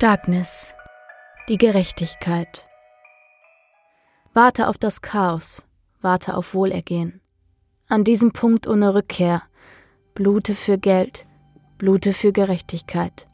Darkness. 0.00 0.74
Die 1.50 1.58
Gerechtigkeit. 1.58 2.66
Warte 4.32 4.68
auf 4.68 4.78
das 4.78 5.02
Chaos, 5.02 5.66
warte 6.00 6.38
auf 6.38 6.54
Wohlergehen. 6.54 7.20
An 7.86 8.02
diesem 8.02 8.32
Punkt 8.32 8.66
ohne 8.66 8.94
Rückkehr. 8.94 9.42
Blute 10.14 10.54
für 10.54 10.78
Geld, 10.78 11.26
blute 11.76 12.14
für 12.14 12.32
Gerechtigkeit. 12.32 13.26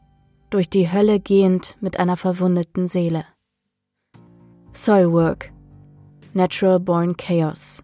Durch 0.49 0.69
die 0.69 0.91
Hölle 0.91 1.21
gehend 1.21 1.77
mit 1.79 2.01
einer 2.01 2.17
verwundeten 2.17 2.89
Seele. 2.89 3.23
Soilwork. 4.73 5.53
Natural 6.33 6.81
Born 6.81 7.15
Chaos. 7.15 7.81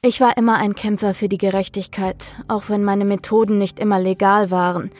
Ich 0.00 0.20
war 0.20 0.36
immer 0.36 0.58
ein 0.58 0.76
Kämpfer 0.76 1.12
für 1.12 1.28
die 1.28 1.38
Gerechtigkeit, 1.38 2.32
auch 2.46 2.68
wenn 2.68 2.84
meine 2.84 3.04
Methoden 3.04 3.58
nicht 3.58 3.80
immer 3.80 3.98
legal 3.98 4.52
waren. 4.52 4.90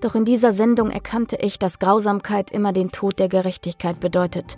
Doch 0.00 0.14
in 0.14 0.24
dieser 0.24 0.52
Sendung 0.52 0.90
erkannte 0.90 1.36
ich, 1.36 1.58
dass 1.58 1.78
Grausamkeit 1.78 2.52
immer 2.52 2.72
den 2.72 2.90
Tod 2.90 3.18
der 3.18 3.28
Gerechtigkeit 3.28 4.00
bedeutet. 4.00 4.56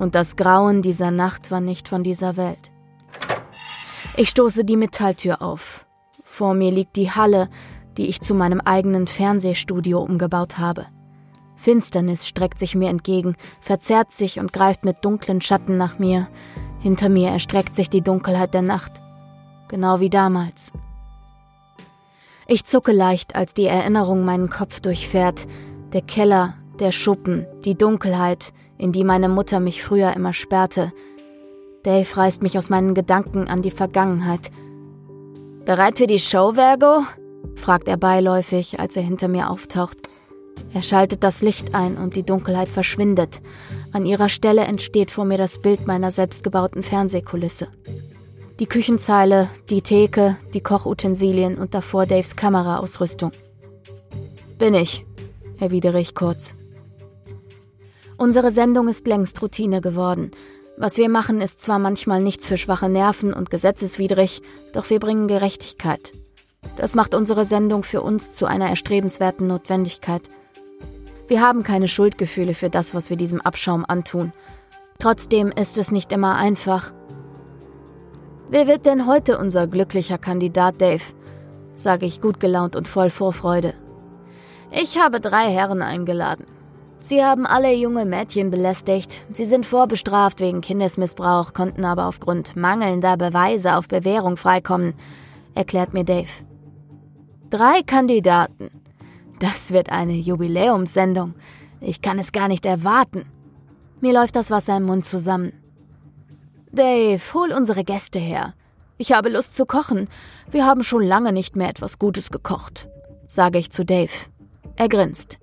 Und 0.00 0.16
das 0.16 0.34
Grauen 0.34 0.82
dieser 0.82 1.12
Nacht 1.12 1.52
war 1.52 1.60
nicht 1.60 1.86
von 1.88 2.02
dieser 2.02 2.36
Welt. 2.36 2.72
Ich 4.16 4.30
stoße 4.30 4.64
die 4.64 4.76
Metalltür 4.76 5.40
auf. 5.40 5.86
Vor 6.24 6.54
mir 6.54 6.72
liegt 6.72 6.96
die 6.96 7.12
Halle, 7.12 7.48
die 7.98 8.08
ich 8.08 8.20
zu 8.20 8.34
meinem 8.34 8.60
eigenen 8.60 9.06
Fernsehstudio 9.06 10.00
umgebaut 10.00 10.58
habe. 10.58 10.86
Finsternis 11.54 12.26
streckt 12.26 12.58
sich 12.58 12.74
mir 12.74 12.90
entgegen, 12.90 13.36
verzerrt 13.60 14.12
sich 14.12 14.40
und 14.40 14.52
greift 14.52 14.84
mit 14.84 15.04
dunklen 15.04 15.40
Schatten 15.40 15.76
nach 15.76 16.00
mir. 16.00 16.26
Hinter 16.80 17.08
mir 17.08 17.30
erstreckt 17.30 17.76
sich 17.76 17.88
die 17.88 18.02
Dunkelheit 18.02 18.52
der 18.52 18.62
Nacht 18.62 19.05
genau 19.68 20.00
wie 20.00 20.10
damals. 20.10 20.72
Ich 22.46 22.64
zucke 22.64 22.92
leicht, 22.92 23.34
als 23.34 23.54
die 23.54 23.66
Erinnerung 23.66 24.24
meinen 24.24 24.50
Kopf 24.50 24.80
durchfährt. 24.80 25.46
Der 25.92 26.02
Keller, 26.02 26.54
der 26.78 26.92
Schuppen, 26.92 27.46
die 27.64 27.76
Dunkelheit, 27.76 28.52
in 28.78 28.92
die 28.92 29.04
meine 29.04 29.28
Mutter 29.28 29.58
mich 29.58 29.82
früher 29.82 30.14
immer 30.14 30.32
sperrte. 30.32 30.92
Dave 31.82 32.16
reißt 32.16 32.42
mich 32.42 32.58
aus 32.58 32.70
meinen 32.70 32.94
Gedanken 32.94 33.48
an 33.48 33.62
die 33.62 33.70
Vergangenheit. 33.70 34.50
Bereit 35.64 35.98
für 35.98 36.06
die 36.06 36.18
Show, 36.18 36.52
Vergo? 36.52 37.04
fragt 37.56 37.88
er 37.88 37.96
beiläufig, 37.96 38.78
als 38.78 38.96
er 38.96 39.02
hinter 39.02 39.28
mir 39.28 39.50
auftaucht. 39.50 39.98
Er 40.72 40.82
schaltet 40.82 41.24
das 41.24 41.42
Licht 41.42 41.74
ein 41.74 41.96
und 41.96 42.16
die 42.16 42.22
Dunkelheit 42.22 42.68
verschwindet. 42.68 43.40
An 43.92 44.06
ihrer 44.06 44.28
Stelle 44.28 44.62
entsteht 44.62 45.10
vor 45.10 45.24
mir 45.24 45.38
das 45.38 45.60
Bild 45.60 45.86
meiner 45.86 46.10
selbstgebauten 46.10 46.82
Fernsehkulisse. 46.82 47.68
Die 48.58 48.66
Küchenzeile, 48.66 49.50
die 49.68 49.82
Theke, 49.82 50.38
die 50.54 50.62
Kochutensilien 50.62 51.58
und 51.58 51.74
davor 51.74 52.06
Daves 52.06 52.36
Kameraausrüstung. 52.36 53.30
Bin 54.56 54.72
ich, 54.72 55.04
erwidere 55.60 56.00
ich 56.00 56.14
kurz. 56.14 56.54
Unsere 58.16 58.50
Sendung 58.50 58.88
ist 58.88 59.06
längst 59.06 59.42
Routine 59.42 59.82
geworden. 59.82 60.30
Was 60.78 60.96
wir 60.96 61.10
machen, 61.10 61.42
ist 61.42 61.60
zwar 61.60 61.78
manchmal 61.78 62.22
nichts 62.22 62.46
für 62.46 62.56
schwache 62.56 62.88
Nerven 62.88 63.34
und 63.34 63.50
gesetzeswidrig, 63.50 64.40
doch 64.72 64.88
wir 64.88 65.00
bringen 65.00 65.28
Gerechtigkeit. 65.28 66.12
Das 66.78 66.94
macht 66.94 67.14
unsere 67.14 67.44
Sendung 67.44 67.82
für 67.82 68.00
uns 68.00 68.34
zu 68.34 68.46
einer 68.46 68.70
erstrebenswerten 68.70 69.46
Notwendigkeit. 69.46 70.22
Wir 71.28 71.42
haben 71.42 71.62
keine 71.62 71.88
Schuldgefühle 71.88 72.54
für 72.54 72.70
das, 72.70 72.94
was 72.94 73.10
wir 73.10 73.18
diesem 73.18 73.42
Abschaum 73.42 73.84
antun. 73.86 74.32
Trotzdem 74.98 75.52
ist 75.52 75.76
es 75.76 75.92
nicht 75.92 76.10
immer 76.10 76.36
einfach 76.36 76.94
Wer 78.48 78.68
wird 78.68 78.86
denn 78.86 79.06
heute 79.06 79.38
unser 79.38 79.66
glücklicher 79.66 80.18
Kandidat, 80.18 80.80
Dave? 80.80 81.02
sage 81.74 82.06
ich 82.06 82.20
gut 82.20 82.40
gelaunt 82.40 82.76
und 82.76 82.88
voll 82.88 83.10
Vorfreude. 83.10 83.74
Ich 84.70 84.98
habe 84.98 85.20
drei 85.20 85.50
Herren 85.50 85.82
eingeladen. 85.82 86.46
Sie 86.98 87.22
haben 87.22 87.44
alle 87.44 87.74
junge 87.74 88.06
Mädchen 88.06 88.50
belästigt. 88.50 89.26
Sie 89.30 89.44
sind 89.44 89.66
vorbestraft 89.66 90.40
wegen 90.40 90.60
Kindesmissbrauch, 90.60 91.52
konnten 91.52 91.84
aber 91.84 92.06
aufgrund 92.06 92.56
mangelnder 92.56 93.16
Beweise 93.16 93.76
auf 93.76 93.88
Bewährung 93.88 94.36
freikommen, 94.36 94.94
erklärt 95.54 95.92
mir 95.92 96.04
Dave. 96.04 96.30
Drei 97.50 97.82
Kandidaten. 97.82 98.70
Das 99.40 99.72
wird 99.72 99.90
eine 99.90 100.14
Jubiläumssendung. 100.14 101.34
Ich 101.80 102.00
kann 102.00 102.18
es 102.18 102.32
gar 102.32 102.48
nicht 102.48 102.64
erwarten. 102.64 103.26
Mir 104.00 104.14
läuft 104.14 104.36
das 104.36 104.50
Wasser 104.50 104.76
im 104.78 104.84
Mund 104.84 105.04
zusammen. 105.04 105.52
Dave, 106.72 107.20
hol 107.34 107.52
unsere 107.52 107.84
Gäste 107.84 108.18
her. 108.18 108.54
Ich 108.98 109.12
habe 109.12 109.28
Lust 109.28 109.54
zu 109.54 109.66
kochen. 109.66 110.08
Wir 110.50 110.66
haben 110.66 110.82
schon 110.82 111.02
lange 111.02 111.32
nicht 111.32 111.56
mehr 111.56 111.68
etwas 111.68 111.98
Gutes 111.98 112.30
gekocht, 112.30 112.88
sage 113.28 113.58
ich 113.58 113.70
zu 113.70 113.84
Dave. 113.84 114.12
Er 114.76 114.88
grinst. 114.88 115.38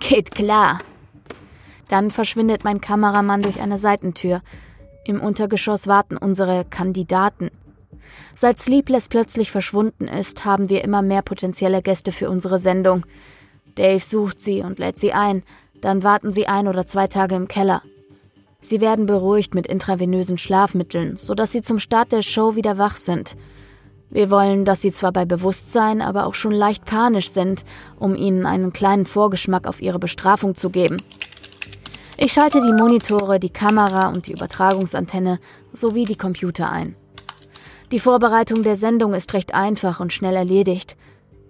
Geht 0.00 0.30
klar. 0.32 0.80
Dann 1.88 2.10
verschwindet 2.10 2.64
mein 2.64 2.80
Kameramann 2.80 3.42
durch 3.42 3.60
eine 3.60 3.78
Seitentür. 3.78 4.42
Im 5.04 5.20
Untergeschoss 5.20 5.86
warten 5.86 6.16
unsere 6.16 6.64
Kandidaten. 6.64 7.50
Seit 8.34 8.60
Sleepless 8.60 9.08
plötzlich 9.08 9.50
verschwunden 9.50 10.06
ist, 10.06 10.44
haben 10.44 10.68
wir 10.68 10.84
immer 10.84 11.02
mehr 11.02 11.22
potenzielle 11.22 11.82
Gäste 11.82 12.12
für 12.12 12.28
unsere 12.28 12.58
Sendung. 12.58 13.04
Dave 13.74 14.04
sucht 14.04 14.40
sie 14.40 14.60
und 14.60 14.78
lädt 14.78 14.98
sie 14.98 15.12
ein, 15.12 15.42
dann 15.80 16.02
warten 16.02 16.32
sie 16.32 16.46
ein 16.46 16.68
oder 16.68 16.86
zwei 16.86 17.06
Tage 17.06 17.34
im 17.34 17.48
Keller. 17.48 17.82
Sie 18.60 18.80
werden 18.80 19.06
beruhigt 19.06 19.54
mit 19.54 19.68
intravenösen 19.68 20.36
Schlafmitteln, 20.36 21.16
sodass 21.16 21.52
sie 21.52 21.62
zum 21.62 21.78
Start 21.78 22.10
der 22.10 22.22
Show 22.22 22.56
wieder 22.56 22.76
wach 22.76 22.96
sind. 22.96 23.36
Wir 24.10 24.30
wollen, 24.30 24.64
dass 24.64 24.82
sie 24.82 24.90
zwar 24.90 25.12
bei 25.12 25.24
Bewusstsein, 25.24 26.02
aber 26.02 26.26
auch 26.26 26.34
schon 26.34 26.52
leicht 26.52 26.84
panisch 26.84 27.30
sind, 27.30 27.64
um 27.98 28.16
ihnen 28.16 28.46
einen 28.46 28.72
kleinen 28.72 29.06
Vorgeschmack 29.06 29.68
auf 29.68 29.80
ihre 29.80 30.00
Bestrafung 30.00 30.56
zu 30.56 30.70
geben. 30.70 30.96
Ich 32.16 32.32
schalte 32.32 32.60
die 32.60 32.72
Monitore, 32.72 33.38
die 33.38 33.50
Kamera 33.50 34.08
und 34.08 34.26
die 34.26 34.32
Übertragungsantenne 34.32 35.38
sowie 35.72 36.04
die 36.04 36.16
Computer 36.16 36.68
ein. 36.68 36.96
Die 37.92 38.00
Vorbereitung 38.00 38.64
der 38.64 38.76
Sendung 38.76 39.14
ist 39.14 39.34
recht 39.34 39.54
einfach 39.54 40.00
und 40.00 40.12
schnell 40.12 40.34
erledigt. 40.34 40.96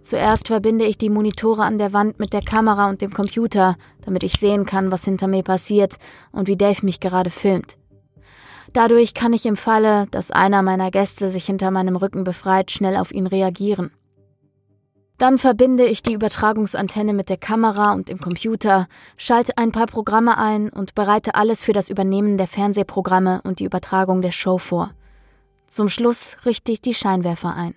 Zuerst 0.08 0.48
verbinde 0.48 0.86
ich 0.86 0.96
die 0.96 1.10
Monitore 1.10 1.64
an 1.64 1.76
der 1.76 1.92
Wand 1.92 2.18
mit 2.18 2.32
der 2.32 2.40
Kamera 2.40 2.88
und 2.88 3.02
dem 3.02 3.12
Computer, 3.12 3.76
damit 4.00 4.22
ich 4.22 4.40
sehen 4.40 4.64
kann, 4.64 4.90
was 4.90 5.04
hinter 5.04 5.26
mir 5.26 5.42
passiert 5.42 5.96
und 6.32 6.48
wie 6.48 6.56
Dave 6.56 6.82
mich 6.82 6.98
gerade 6.98 7.28
filmt. 7.28 7.76
Dadurch 8.72 9.12
kann 9.12 9.34
ich 9.34 9.44
im 9.44 9.54
Falle, 9.54 10.06
dass 10.10 10.30
einer 10.30 10.62
meiner 10.62 10.90
Gäste 10.90 11.30
sich 11.30 11.44
hinter 11.44 11.70
meinem 11.70 11.94
Rücken 11.94 12.24
befreit, 12.24 12.70
schnell 12.70 12.96
auf 12.96 13.12
ihn 13.12 13.26
reagieren. 13.26 13.90
Dann 15.18 15.36
verbinde 15.36 15.84
ich 15.84 16.02
die 16.02 16.14
Übertragungsantenne 16.14 17.12
mit 17.12 17.28
der 17.28 17.36
Kamera 17.36 17.92
und 17.92 18.08
dem 18.08 18.18
Computer, 18.18 18.88
schalte 19.18 19.58
ein 19.58 19.72
paar 19.72 19.88
Programme 19.88 20.38
ein 20.38 20.70
und 20.70 20.94
bereite 20.94 21.34
alles 21.34 21.62
für 21.62 21.74
das 21.74 21.90
Übernehmen 21.90 22.38
der 22.38 22.48
Fernsehprogramme 22.48 23.42
und 23.44 23.58
die 23.58 23.66
Übertragung 23.66 24.22
der 24.22 24.32
Show 24.32 24.56
vor. 24.56 24.90
Zum 25.66 25.90
Schluss 25.90 26.38
richte 26.46 26.72
ich 26.72 26.80
die 26.80 26.94
Scheinwerfer 26.94 27.54
ein. 27.54 27.74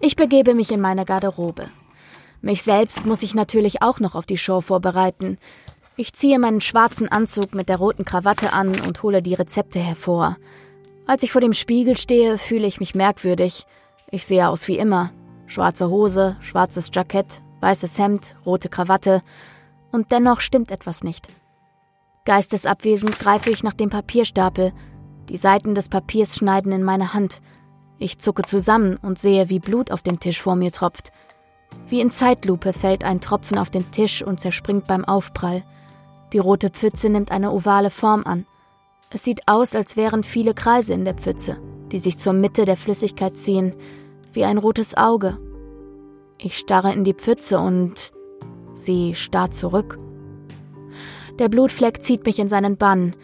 Ich 0.00 0.14
begebe 0.14 0.54
mich 0.54 0.70
in 0.70 0.80
meine 0.80 1.04
Garderobe. 1.04 1.68
Mich 2.40 2.62
selbst 2.62 3.04
muss 3.04 3.24
ich 3.24 3.34
natürlich 3.34 3.82
auch 3.82 3.98
noch 3.98 4.14
auf 4.14 4.26
die 4.26 4.38
Show 4.38 4.60
vorbereiten. 4.60 5.38
Ich 5.96 6.12
ziehe 6.12 6.38
meinen 6.38 6.60
schwarzen 6.60 7.10
Anzug 7.10 7.52
mit 7.52 7.68
der 7.68 7.78
roten 7.78 8.04
Krawatte 8.04 8.52
an 8.52 8.80
und 8.80 9.02
hole 9.02 9.22
die 9.22 9.34
Rezepte 9.34 9.80
hervor. 9.80 10.36
Als 11.06 11.24
ich 11.24 11.32
vor 11.32 11.40
dem 11.40 11.52
Spiegel 11.52 11.96
stehe, 11.96 12.38
fühle 12.38 12.68
ich 12.68 12.78
mich 12.78 12.94
merkwürdig. 12.94 13.66
Ich 14.10 14.24
sehe 14.24 14.48
aus 14.48 14.68
wie 14.68 14.78
immer. 14.78 15.10
Schwarze 15.46 15.88
Hose, 15.88 16.36
schwarzes 16.42 16.90
Jackett, 16.92 17.42
weißes 17.60 17.98
Hemd, 17.98 18.36
rote 18.46 18.68
Krawatte. 18.68 19.20
Und 19.90 20.12
dennoch 20.12 20.40
stimmt 20.40 20.70
etwas 20.70 21.02
nicht. 21.02 21.26
Geistesabwesend 22.24 23.18
greife 23.18 23.50
ich 23.50 23.64
nach 23.64 23.74
dem 23.74 23.90
Papierstapel. 23.90 24.72
Die 25.28 25.38
Seiten 25.38 25.74
des 25.74 25.88
Papiers 25.88 26.36
schneiden 26.36 26.70
in 26.70 26.84
meine 26.84 27.14
Hand. 27.14 27.40
Ich 27.98 28.18
zucke 28.18 28.42
zusammen 28.42 28.96
und 29.02 29.18
sehe, 29.18 29.48
wie 29.48 29.58
Blut 29.58 29.90
auf 29.90 30.02
den 30.02 30.20
Tisch 30.20 30.40
vor 30.40 30.54
mir 30.54 30.72
tropft. 30.72 31.10
Wie 31.88 32.00
in 32.00 32.10
Zeitlupe 32.10 32.72
fällt 32.72 33.04
ein 33.04 33.20
Tropfen 33.20 33.58
auf 33.58 33.70
den 33.70 33.90
Tisch 33.90 34.22
und 34.22 34.40
zerspringt 34.40 34.86
beim 34.86 35.04
Aufprall. 35.04 35.64
Die 36.32 36.38
rote 36.38 36.70
Pfütze 36.70 37.10
nimmt 37.10 37.32
eine 37.32 37.52
ovale 37.52 37.90
Form 37.90 38.24
an. 38.24 38.46
Es 39.10 39.24
sieht 39.24 39.48
aus, 39.48 39.74
als 39.74 39.96
wären 39.96 40.22
viele 40.22 40.54
Kreise 40.54 40.92
in 40.94 41.04
der 41.04 41.14
Pfütze, 41.14 41.58
die 41.90 41.98
sich 41.98 42.18
zur 42.18 42.34
Mitte 42.34 42.66
der 42.66 42.76
Flüssigkeit 42.76 43.36
ziehen, 43.36 43.74
wie 44.32 44.44
ein 44.44 44.58
rotes 44.58 44.96
Auge. 44.96 45.38
Ich 46.36 46.58
starre 46.58 46.92
in 46.92 47.04
die 47.04 47.14
Pfütze 47.14 47.58
und 47.58 48.12
sie 48.74 49.14
starrt 49.14 49.54
zurück. 49.54 49.98
Der 51.38 51.48
Blutfleck 51.48 52.02
zieht 52.02 52.26
mich 52.26 52.38
in 52.38 52.48
seinen 52.48 52.76
Bann. 52.76 53.16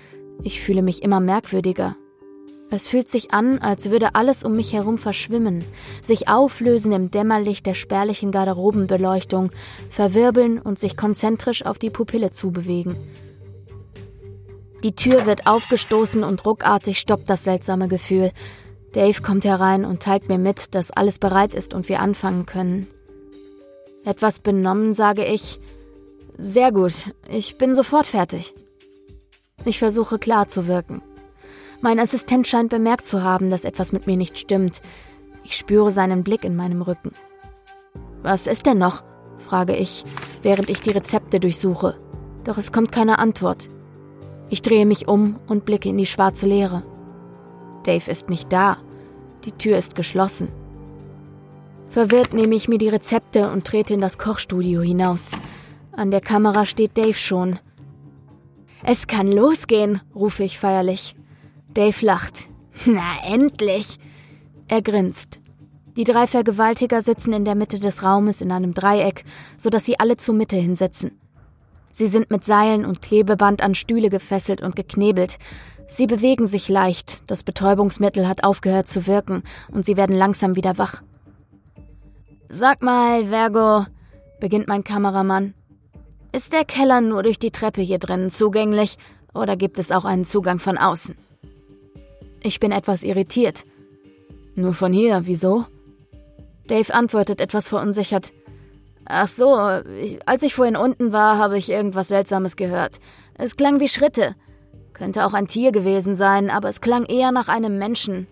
Ich 0.42 0.60
fühle 0.60 0.82
mich 0.82 1.02
immer 1.02 1.20
merkwürdiger. 1.20 1.96
Es 2.70 2.86
fühlt 2.86 3.08
sich 3.08 3.32
an, 3.32 3.58
als 3.58 3.90
würde 3.90 4.14
alles 4.14 4.42
um 4.42 4.56
mich 4.56 4.72
herum 4.72 4.98
verschwimmen, 4.98 5.64
sich 6.02 6.28
auflösen 6.28 6.92
im 6.92 7.10
Dämmerlicht 7.10 7.66
der 7.66 7.74
spärlichen 7.74 8.32
Garderobenbeleuchtung, 8.32 9.52
verwirbeln 9.90 10.58
und 10.58 10.78
sich 10.78 10.96
konzentrisch 10.96 11.64
auf 11.64 11.78
die 11.78 11.90
Pupille 11.90 12.30
zubewegen. 12.30 12.96
Die 14.82 14.94
Tür 14.94 15.24
wird 15.24 15.46
aufgestoßen 15.46 16.22
und 16.24 16.44
ruckartig 16.44 16.98
stoppt 16.98 17.30
das 17.30 17.44
seltsame 17.44 17.88
Gefühl. 17.88 18.32
Dave 18.92 19.22
kommt 19.22 19.44
herein 19.44 19.84
und 19.84 20.02
teilt 20.02 20.28
mir 20.28 20.38
mit, 20.38 20.74
dass 20.74 20.90
alles 20.90 21.18
bereit 21.18 21.54
ist 21.54 21.74
und 21.74 21.88
wir 21.88 22.00
anfangen 22.00 22.44
können. 22.44 22.86
Etwas 24.04 24.40
benommen 24.40 24.92
sage 24.92 25.24
ich, 25.24 25.60
sehr 26.36 26.72
gut, 26.72 26.92
ich 27.30 27.56
bin 27.56 27.74
sofort 27.74 28.08
fertig. 28.08 28.54
Ich 29.64 29.78
versuche 29.78 30.18
klar 30.18 30.48
zu 30.48 30.66
wirken. 30.66 31.00
Mein 31.84 32.00
Assistent 32.00 32.46
scheint 32.46 32.70
bemerkt 32.70 33.04
zu 33.04 33.22
haben, 33.22 33.50
dass 33.50 33.66
etwas 33.66 33.92
mit 33.92 34.06
mir 34.06 34.16
nicht 34.16 34.38
stimmt. 34.38 34.80
Ich 35.44 35.54
spüre 35.54 35.90
seinen 35.90 36.24
Blick 36.24 36.42
in 36.42 36.56
meinem 36.56 36.80
Rücken. 36.80 37.12
Was 38.22 38.46
ist 38.46 38.64
denn 38.64 38.78
noch? 38.78 39.04
frage 39.36 39.76
ich, 39.76 40.02
während 40.40 40.70
ich 40.70 40.80
die 40.80 40.92
Rezepte 40.92 41.40
durchsuche. 41.40 42.00
Doch 42.42 42.56
es 42.56 42.72
kommt 42.72 42.90
keine 42.90 43.18
Antwort. 43.18 43.68
Ich 44.48 44.62
drehe 44.62 44.86
mich 44.86 45.08
um 45.08 45.38
und 45.46 45.66
blicke 45.66 45.90
in 45.90 45.98
die 45.98 46.06
schwarze 46.06 46.46
Leere. 46.46 46.84
Dave 47.82 48.10
ist 48.10 48.30
nicht 48.30 48.50
da. 48.50 48.78
Die 49.44 49.52
Tür 49.52 49.76
ist 49.76 49.94
geschlossen. 49.94 50.48
Verwirrt 51.90 52.32
nehme 52.32 52.54
ich 52.54 52.66
mir 52.66 52.78
die 52.78 52.88
Rezepte 52.88 53.50
und 53.50 53.66
trete 53.66 53.92
in 53.92 54.00
das 54.00 54.16
Kochstudio 54.16 54.80
hinaus. 54.80 55.38
An 55.92 56.10
der 56.10 56.22
Kamera 56.22 56.64
steht 56.64 56.96
Dave 56.96 57.12
schon. 57.12 57.58
Es 58.82 59.06
kann 59.06 59.30
losgehen, 59.30 60.00
rufe 60.14 60.44
ich 60.44 60.58
feierlich. 60.58 61.14
Dave 61.74 62.04
lacht. 62.04 62.48
Na, 62.86 63.02
endlich! 63.24 63.98
Er 64.68 64.82
grinst. 64.82 65.40
Die 65.96 66.04
drei 66.04 66.26
Vergewaltiger 66.26 67.02
sitzen 67.02 67.32
in 67.32 67.44
der 67.44 67.54
Mitte 67.54 67.78
des 67.78 68.02
Raumes 68.02 68.40
in 68.40 68.50
einem 68.50 68.74
Dreieck, 68.74 69.24
sodass 69.56 69.84
sie 69.84 70.00
alle 70.00 70.16
zur 70.16 70.34
Mitte 70.34 70.56
hinsitzen. 70.56 71.20
Sie 71.92 72.08
sind 72.08 72.30
mit 72.30 72.44
Seilen 72.44 72.84
und 72.84 73.02
Klebeband 73.02 73.62
an 73.62 73.76
Stühle 73.76 74.10
gefesselt 74.10 74.62
und 74.62 74.74
geknebelt. 74.74 75.38
Sie 75.86 76.06
bewegen 76.06 76.46
sich 76.46 76.68
leicht, 76.68 77.22
das 77.28 77.44
Betäubungsmittel 77.44 78.26
hat 78.26 78.42
aufgehört 78.42 78.88
zu 78.88 79.06
wirken 79.06 79.44
und 79.70 79.84
sie 79.84 79.96
werden 79.96 80.16
langsam 80.16 80.56
wieder 80.56 80.78
wach. 80.78 81.02
Sag 82.48 82.82
mal, 82.82 83.26
Vergo, 83.26 83.86
beginnt 84.40 84.66
mein 84.66 84.82
Kameramann, 84.82 85.54
ist 86.32 86.52
der 86.52 86.64
Keller 86.64 87.00
nur 87.00 87.22
durch 87.22 87.38
die 87.38 87.52
Treppe 87.52 87.80
hier 87.80 87.98
drinnen 87.98 88.30
zugänglich 88.30 88.98
oder 89.32 89.56
gibt 89.56 89.78
es 89.78 89.92
auch 89.92 90.04
einen 90.04 90.24
Zugang 90.24 90.58
von 90.58 90.78
außen? 90.78 91.14
Ich 92.44 92.60
bin 92.60 92.70
etwas 92.70 93.02
irritiert. 93.02 93.64
Nur 94.54 94.72
von 94.72 94.92
hier, 94.92 95.22
wieso? 95.24 95.64
Dave 96.68 96.94
antwortet 96.94 97.40
etwas 97.40 97.66
verunsichert. 97.68 98.32
Ach 99.04 99.26
so, 99.26 99.54
als 99.54 100.42
ich 100.44 100.54
vorhin 100.54 100.76
unten 100.76 101.12
war, 101.12 101.38
habe 101.38 101.58
ich 101.58 101.68
irgendwas 101.68 102.06
Seltsames 102.06 102.54
gehört. 102.54 103.00
Es 103.36 103.56
klang 103.56 103.80
wie 103.80 103.88
Schritte. 103.88 104.36
Könnte 104.92 105.26
auch 105.26 105.34
ein 105.34 105.48
Tier 105.48 105.72
gewesen 105.72 106.14
sein, 106.14 106.48
aber 106.50 106.68
es 106.68 106.80
klang 106.80 107.04
eher 107.06 107.32
nach 107.32 107.48
einem 107.48 107.78
Menschen. 107.78 108.28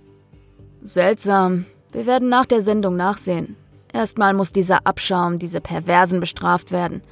Seltsam. 0.82 1.67
Wir 1.91 2.06
werden 2.06 2.29
nach 2.29 2.47
der 2.47 2.62
Sendung 2.62 2.94
nachsehen. 2.94 3.56
Erstmal 3.93 4.32
muss 4.32 4.53
dieser 4.53 4.87
Abschaum, 4.87 5.41
diese 5.41 5.61
Perversen 5.61 6.20
bestraft 6.20 6.70
werden 6.70 7.03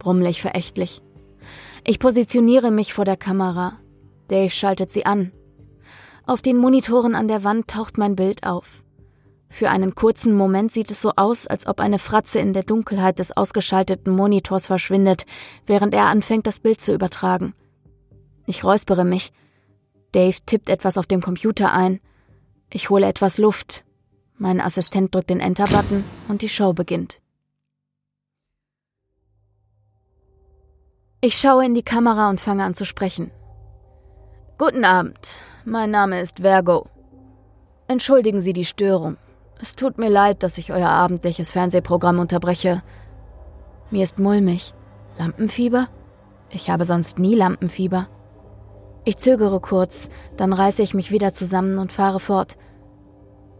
brummelig 0.00 0.42
verächtlich. 0.42 1.00
Ich 1.84 2.00
positioniere 2.00 2.72
mich 2.72 2.92
vor 2.92 3.04
der 3.04 3.16
Kamera. 3.16 3.78
Dave 4.26 4.50
schaltet 4.50 4.90
sie 4.90 5.06
an. 5.06 5.30
Auf 6.30 6.42
den 6.42 6.58
Monitoren 6.58 7.16
an 7.16 7.26
der 7.26 7.42
Wand 7.42 7.66
taucht 7.66 7.98
mein 7.98 8.14
Bild 8.14 8.46
auf. 8.46 8.84
Für 9.48 9.68
einen 9.68 9.96
kurzen 9.96 10.32
Moment 10.32 10.70
sieht 10.70 10.92
es 10.92 11.02
so 11.02 11.10
aus, 11.16 11.48
als 11.48 11.66
ob 11.66 11.80
eine 11.80 11.98
Fratze 11.98 12.38
in 12.38 12.52
der 12.52 12.62
Dunkelheit 12.62 13.18
des 13.18 13.36
ausgeschalteten 13.36 14.14
Monitors 14.14 14.66
verschwindet, 14.66 15.26
während 15.66 15.92
er 15.92 16.04
anfängt, 16.04 16.46
das 16.46 16.60
Bild 16.60 16.80
zu 16.80 16.94
übertragen. 16.94 17.52
Ich 18.46 18.62
räuspere 18.62 19.04
mich. 19.04 19.32
Dave 20.12 20.36
tippt 20.46 20.68
etwas 20.68 20.98
auf 20.98 21.06
dem 21.06 21.20
Computer 21.20 21.72
ein. 21.72 21.98
Ich 22.72 22.90
hole 22.90 23.08
etwas 23.08 23.38
Luft. 23.38 23.84
Mein 24.38 24.60
Assistent 24.60 25.12
drückt 25.12 25.30
den 25.30 25.40
Enter-Button 25.40 26.04
und 26.28 26.42
die 26.42 26.48
Show 26.48 26.72
beginnt. 26.72 27.20
Ich 31.22 31.36
schaue 31.36 31.66
in 31.66 31.74
die 31.74 31.82
Kamera 31.82 32.30
und 32.30 32.40
fange 32.40 32.62
an 32.62 32.74
zu 32.74 32.84
sprechen. 32.84 33.32
Guten 34.58 34.84
Abend, 34.84 35.18
mein 35.64 35.90
Name 35.90 36.20
ist 36.20 36.40
Vergo. 36.40 36.86
Entschuldigen 37.88 38.40
Sie 38.40 38.52
die 38.52 38.64
Störung. 38.64 39.16
Es 39.60 39.76
tut 39.76 39.98
mir 39.98 40.08
leid, 40.08 40.42
dass 40.42 40.58
ich 40.58 40.72
euer 40.72 40.88
abendliches 40.88 41.50
Fernsehprogramm 41.50 42.18
unterbreche. 42.18 42.82
Mir 43.90 44.02
ist 44.02 44.18
mulmig. 44.18 44.74
Lampenfieber? 45.18 45.88
Ich 46.50 46.70
habe 46.70 46.84
sonst 46.84 47.18
nie 47.18 47.34
Lampenfieber. 47.34 48.08
Ich 49.04 49.18
zögere 49.18 49.60
kurz, 49.60 50.08
dann 50.36 50.52
reiße 50.52 50.82
ich 50.82 50.94
mich 50.94 51.10
wieder 51.10 51.32
zusammen 51.32 51.78
und 51.78 51.92
fahre 51.92 52.20
fort. 52.20 52.56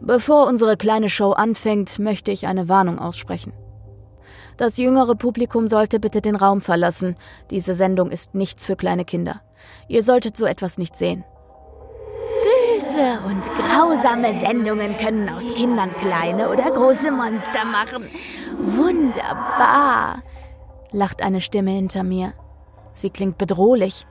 Bevor 0.00 0.46
unsere 0.46 0.76
kleine 0.76 1.10
Show 1.10 1.32
anfängt, 1.32 1.98
möchte 1.98 2.30
ich 2.30 2.46
eine 2.46 2.68
Warnung 2.68 2.98
aussprechen. 2.98 3.52
Das 4.56 4.78
jüngere 4.78 5.14
Publikum 5.14 5.68
sollte 5.68 6.00
bitte 6.00 6.20
den 6.20 6.36
Raum 6.36 6.60
verlassen. 6.60 7.16
Diese 7.50 7.74
Sendung 7.74 8.10
ist 8.10 8.34
nichts 8.34 8.66
für 8.66 8.76
kleine 8.76 9.04
Kinder. 9.04 9.40
Ihr 9.88 10.02
solltet 10.02 10.36
so 10.36 10.46
etwas 10.46 10.78
nicht 10.78 10.96
sehen. 10.96 11.24
Böse 12.80 13.20
und 13.26 13.42
grausame 13.56 14.32
Sendungen 14.32 14.96
können 14.96 15.28
aus 15.28 15.54
Kindern 15.54 15.92
kleine 15.98 16.48
oder 16.48 16.70
große 16.70 17.10
Monster 17.10 17.64
machen. 17.64 18.04
Wunderbar, 18.58 20.22
lacht 20.90 21.22
eine 21.22 21.40
Stimme 21.42 21.72
hinter 21.72 22.02
mir. 22.02 22.32
Sie 22.92 23.10
klingt 23.10 23.36
bedrohlich. 23.38 24.06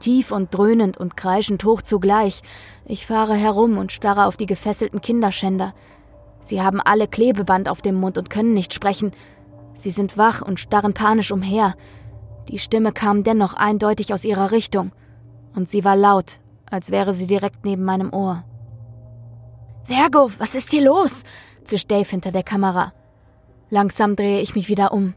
Tief 0.00 0.32
und 0.32 0.54
dröhnend 0.54 0.98
und 0.98 1.16
kreischend 1.16 1.64
hoch 1.64 1.80
zugleich. 1.80 2.42
Ich 2.84 3.06
fahre 3.06 3.34
herum 3.34 3.78
und 3.78 3.92
starre 3.92 4.26
auf 4.26 4.36
die 4.36 4.46
gefesselten 4.46 5.00
Kinderschänder. 5.00 5.72
Sie 6.40 6.60
haben 6.60 6.80
alle 6.82 7.08
Klebeband 7.08 7.70
auf 7.70 7.80
dem 7.80 7.94
Mund 7.94 8.18
und 8.18 8.28
können 8.28 8.52
nicht 8.52 8.74
sprechen. 8.74 9.12
Sie 9.72 9.90
sind 9.90 10.18
wach 10.18 10.42
und 10.42 10.60
starren 10.60 10.92
panisch 10.92 11.32
umher. 11.32 11.74
Die 12.48 12.58
Stimme 12.58 12.92
kam 12.92 13.24
dennoch 13.24 13.54
eindeutig 13.54 14.12
aus 14.12 14.26
ihrer 14.26 14.50
Richtung, 14.50 14.92
und 15.54 15.70
sie 15.70 15.84
war 15.84 15.96
laut, 15.96 16.40
als 16.70 16.90
wäre 16.90 17.12
sie 17.12 17.26
direkt 17.26 17.64
neben 17.64 17.84
meinem 17.84 18.12
Ohr. 18.12 18.44
Vergo, 19.84 20.30
was 20.38 20.54
ist 20.54 20.70
hier 20.70 20.82
los? 20.82 21.22
zischt 21.64 21.90
Dave 21.90 22.08
hinter 22.08 22.32
der 22.32 22.42
Kamera. 22.42 22.92
Langsam 23.70 24.16
drehe 24.16 24.40
ich 24.40 24.54
mich 24.54 24.68
wieder 24.68 24.92
um. 24.92 25.14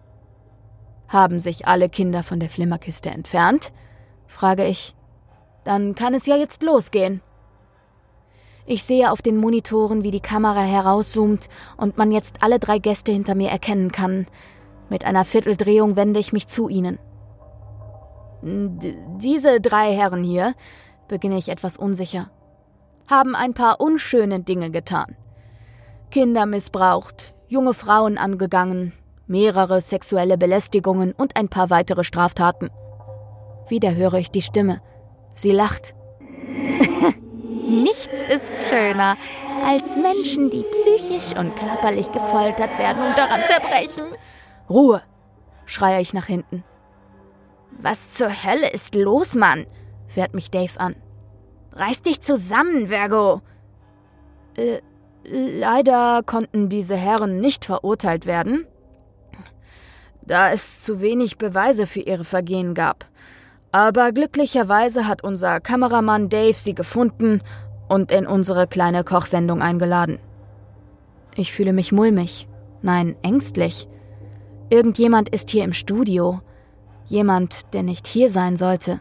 Haben 1.07 1.39
sich 1.39 1.67
alle 1.67 1.89
Kinder 1.89 2.23
von 2.23 2.39
der 2.39 2.49
Flimmerküste 2.49 3.09
entfernt? 3.09 3.71
frage 4.27 4.65
ich. 4.65 4.95
Dann 5.63 5.95
kann 5.95 6.13
es 6.13 6.25
ja 6.25 6.35
jetzt 6.35 6.63
losgehen. 6.63 7.21
Ich 8.65 8.83
sehe 8.83 9.11
auf 9.11 9.21
den 9.21 9.37
Monitoren, 9.37 10.03
wie 10.03 10.11
die 10.11 10.19
Kamera 10.19 10.61
herauszoomt 10.61 11.47
und 11.77 11.97
man 11.97 12.11
jetzt 12.11 12.43
alle 12.43 12.59
drei 12.59 12.79
Gäste 12.79 13.13
hinter 13.13 13.33
mir 13.33 13.49
erkennen 13.49 13.93
kann. 13.93 14.27
Mit 14.89 15.05
einer 15.05 15.23
Vierteldrehung 15.23 15.95
wende 15.95 16.19
ich 16.19 16.33
mich 16.33 16.47
zu 16.47 16.67
ihnen. 16.67 16.99
D 18.41 18.93
diese 19.17 19.61
drei 19.61 19.95
Herren 19.95 20.23
hier, 20.23 20.53
beginne 21.07 21.37
ich 21.37 21.49
etwas 21.49 21.77
unsicher, 21.77 22.29
haben 23.07 23.35
ein 23.35 23.53
paar 23.53 23.79
unschöne 23.79 24.41
Dinge 24.41 24.71
getan. 24.71 25.15
Kinder 26.11 26.45
missbraucht, 26.45 27.33
junge 27.47 27.73
Frauen 27.73 28.17
angegangen, 28.17 28.93
mehrere 29.27 29.81
sexuelle 29.81 30.37
Belästigungen 30.37 31.13
und 31.13 31.35
ein 31.35 31.49
paar 31.49 31.69
weitere 31.69 32.03
Straftaten. 32.03 32.69
Wieder 33.67 33.95
höre 33.95 34.15
ich 34.15 34.31
die 34.31 34.41
Stimme. 34.41 34.81
Sie 35.33 35.51
lacht. 35.51 35.93
Nichts 37.67 38.23
ist 38.33 38.53
schöner 38.69 39.17
als 39.65 39.97
Menschen, 39.97 40.49
die 40.49 40.63
psychisch 40.63 41.37
und 41.37 41.55
körperlich 41.57 42.11
gefoltert 42.11 42.77
werden 42.77 43.05
und 43.05 43.17
daran 43.17 43.41
zerbrechen. 43.43 44.05
Ruhe! 44.69 45.01
schreie 45.65 46.01
ich 46.01 46.13
nach 46.13 46.25
hinten. 46.25 46.63
Was 47.79 48.13
zur 48.13 48.29
Hölle 48.29 48.69
ist 48.71 48.95
los, 48.95 49.35
Mann? 49.35 49.65
Fährt 50.07 50.33
mich 50.33 50.51
Dave 50.51 50.79
an. 50.79 50.95
Reiß 51.73 52.01
dich 52.01 52.21
zusammen, 52.21 52.87
Vergo! 52.87 53.41
Äh, 54.55 54.79
leider 55.23 56.23
konnten 56.25 56.69
diese 56.69 56.95
Herren 56.95 57.39
nicht 57.39 57.65
verurteilt 57.65 58.25
werden, 58.25 58.65
da 60.21 60.51
es 60.51 60.83
zu 60.83 61.01
wenig 61.01 61.37
Beweise 61.37 61.85
für 61.85 62.01
ihre 62.01 62.23
Vergehen 62.23 62.73
gab. 62.73 63.05
Aber 63.71 64.11
glücklicherweise 64.11 65.07
hat 65.07 65.23
unser 65.23 65.59
Kameramann 65.59 66.29
Dave 66.29 66.53
sie 66.53 66.73
gefunden 66.73 67.41
und 67.87 68.11
in 68.11 68.25
unsere 68.25 68.67
kleine 68.67 69.03
Kochsendung 69.03 69.61
eingeladen. 69.61 70.19
Ich 71.35 71.53
fühle 71.53 71.73
mich 71.73 71.91
mulmig, 71.91 72.47
nein, 72.81 73.15
ängstlich. 73.21 73.87
Irgendjemand 74.69 75.29
ist 75.29 75.49
hier 75.49 75.63
im 75.63 75.73
Studio. 75.73 76.41
Jemand, 77.05 77.73
der 77.73 77.83
nicht 77.83 78.07
hier 78.07 78.29
sein 78.29 78.57
sollte. 78.57 78.99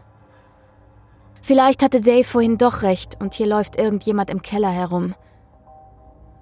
Vielleicht 1.47 1.81
hatte 1.81 2.01
Dave 2.01 2.25
vorhin 2.25 2.57
doch 2.57 2.81
recht 2.81 3.21
und 3.21 3.33
hier 3.33 3.47
läuft 3.47 3.79
irgendjemand 3.79 4.29
im 4.29 4.41
Keller 4.41 4.69
herum. 4.69 5.15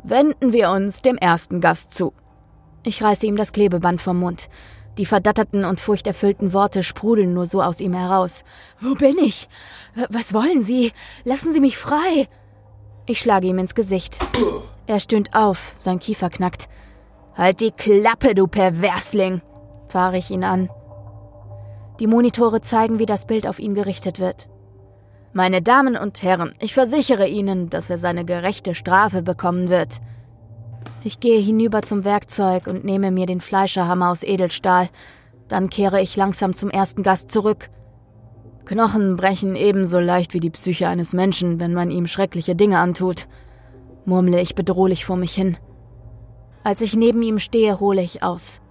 Wenden 0.01 0.51
wir 0.51 0.71
uns 0.71 1.03
dem 1.03 1.15
ersten 1.15 1.62
Gast 1.62 1.93
zu. 1.93 2.12
Ich 2.81 3.03
reiße 3.03 3.27
ihm 3.27 3.35
das 3.35 3.51
Klebeband 3.51 4.01
vom 4.01 4.19
Mund. 4.19 4.50
Die 4.97 5.05
verdatterten 5.05 5.63
und 5.63 5.79
furchterfüllten 5.79 6.53
Worte 6.53 6.81
sprudeln 6.81 7.35
nur 7.35 7.45
so 7.45 7.62
aus 7.62 7.81
ihm 7.81 7.93
heraus. 7.93 8.43
Wo 8.81 8.95
bin 8.95 9.19
ich? 9.19 9.47
Was 10.09 10.33
wollen 10.33 10.63
Sie? 10.63 10.91
Lassen 11.24 11.53
Sie 11.53 11.59
mich 11.59 11.77
frei! 11.77 12.27
Ich 13.05 13.19
schlage 13.19 13.45
ihm 13.45 13.59
ins 13.59 13.75
Gesicht. 13.75 14.17
Er 14.88 15.00
stöhnt 15.00 15.35
auf, 15.35 15.74
sein 15.75 16.00
Kiefer 16.00 16.31
knackt. 16.31 16.67
Halt 17.35 17.59
die 17.59 17.71
Klappe, 17.71 18.33
du 18.33 18.47
Perversling, 18.47 19.43
fahre 19.88 20.17
ich 20.17 20.31
ihn 20.31 20.43
an. 20.43 20.71
Die 22.00 22.07
Monitore 22.07 22.62
zeigen, 22.62 22.97
wie 22.97 23.05
das 23.05 23.27
Bild 23.27 23.45
auf 23.45 23.59
ihn 23.59 23.75
gerichtet 23.75 24.19
wird. 24.19 24.47
Meine 25.37 25.61
Damen 25.61 25.97
und 25.97 26.23
Herren, 26.23 26.53
ich 26.61 26.73
versichere 26.73 27.27
Ihnen, 27.27 27.69
dass 27.69 27.89
er 27.89 27.97
seine 27.97 28.23
gerechte 28.23 28.73
Strafe 28.73 29.21
bekommen 29.21 29.67
wird. 29.67 29.99
Ich 31.03 31.19
gehe 31.19 31.41
hinüber 31.41 31.81
zum 31.81 32.05
Werkzeug 32.05 32.67
und 32.67 32.85
nehme 32.85 33.11
mir 33.11 33.25
den 33.25 33.41
Fleischerhammer 33.41 34.11
aus 34.11 34.23
Edelstahl. 34.23 34.87
Dann 35.49 35.69
kehre 35.69 36.01
ich 36.01 36.15
langsam 36.15 36.53
zum 36.53 36.69
ersten 36.69 37.03
Gast 37.03 37.31
zurück. 37.31 37.69
Knochen 38.63 39.17
brechen 39.17 39.57
ebenso 39.57 39.99
leicht 39.99 40.33
wie 40.33 40.39
die 40.39 40.51
Psyche 40.51 40.87
eines 40.87 41.11
Menschen, 41.11 41.59
wenn 41.59 41.73
man 41.73 41.89
ihm 41.89 42.07
schreckliche 42.07 42.55
Dinge 42.55 42.79
antut, 42.79 43.27
murmle 44.05 44.39
ich 44.39 44.55
bedrohlich 44.55 45.03
vor 45.03 45.17
mich 45.17 45.35
hin. 45.35 45.57
Als 46.63 46.79
ich 46.79 46.95
neben 46.95 47.21
ihm 47.21 47.39
stehe, 47.39 47.81
hole 47.81 48.01
ich 48.01 48.23
aus. 48.23 48.61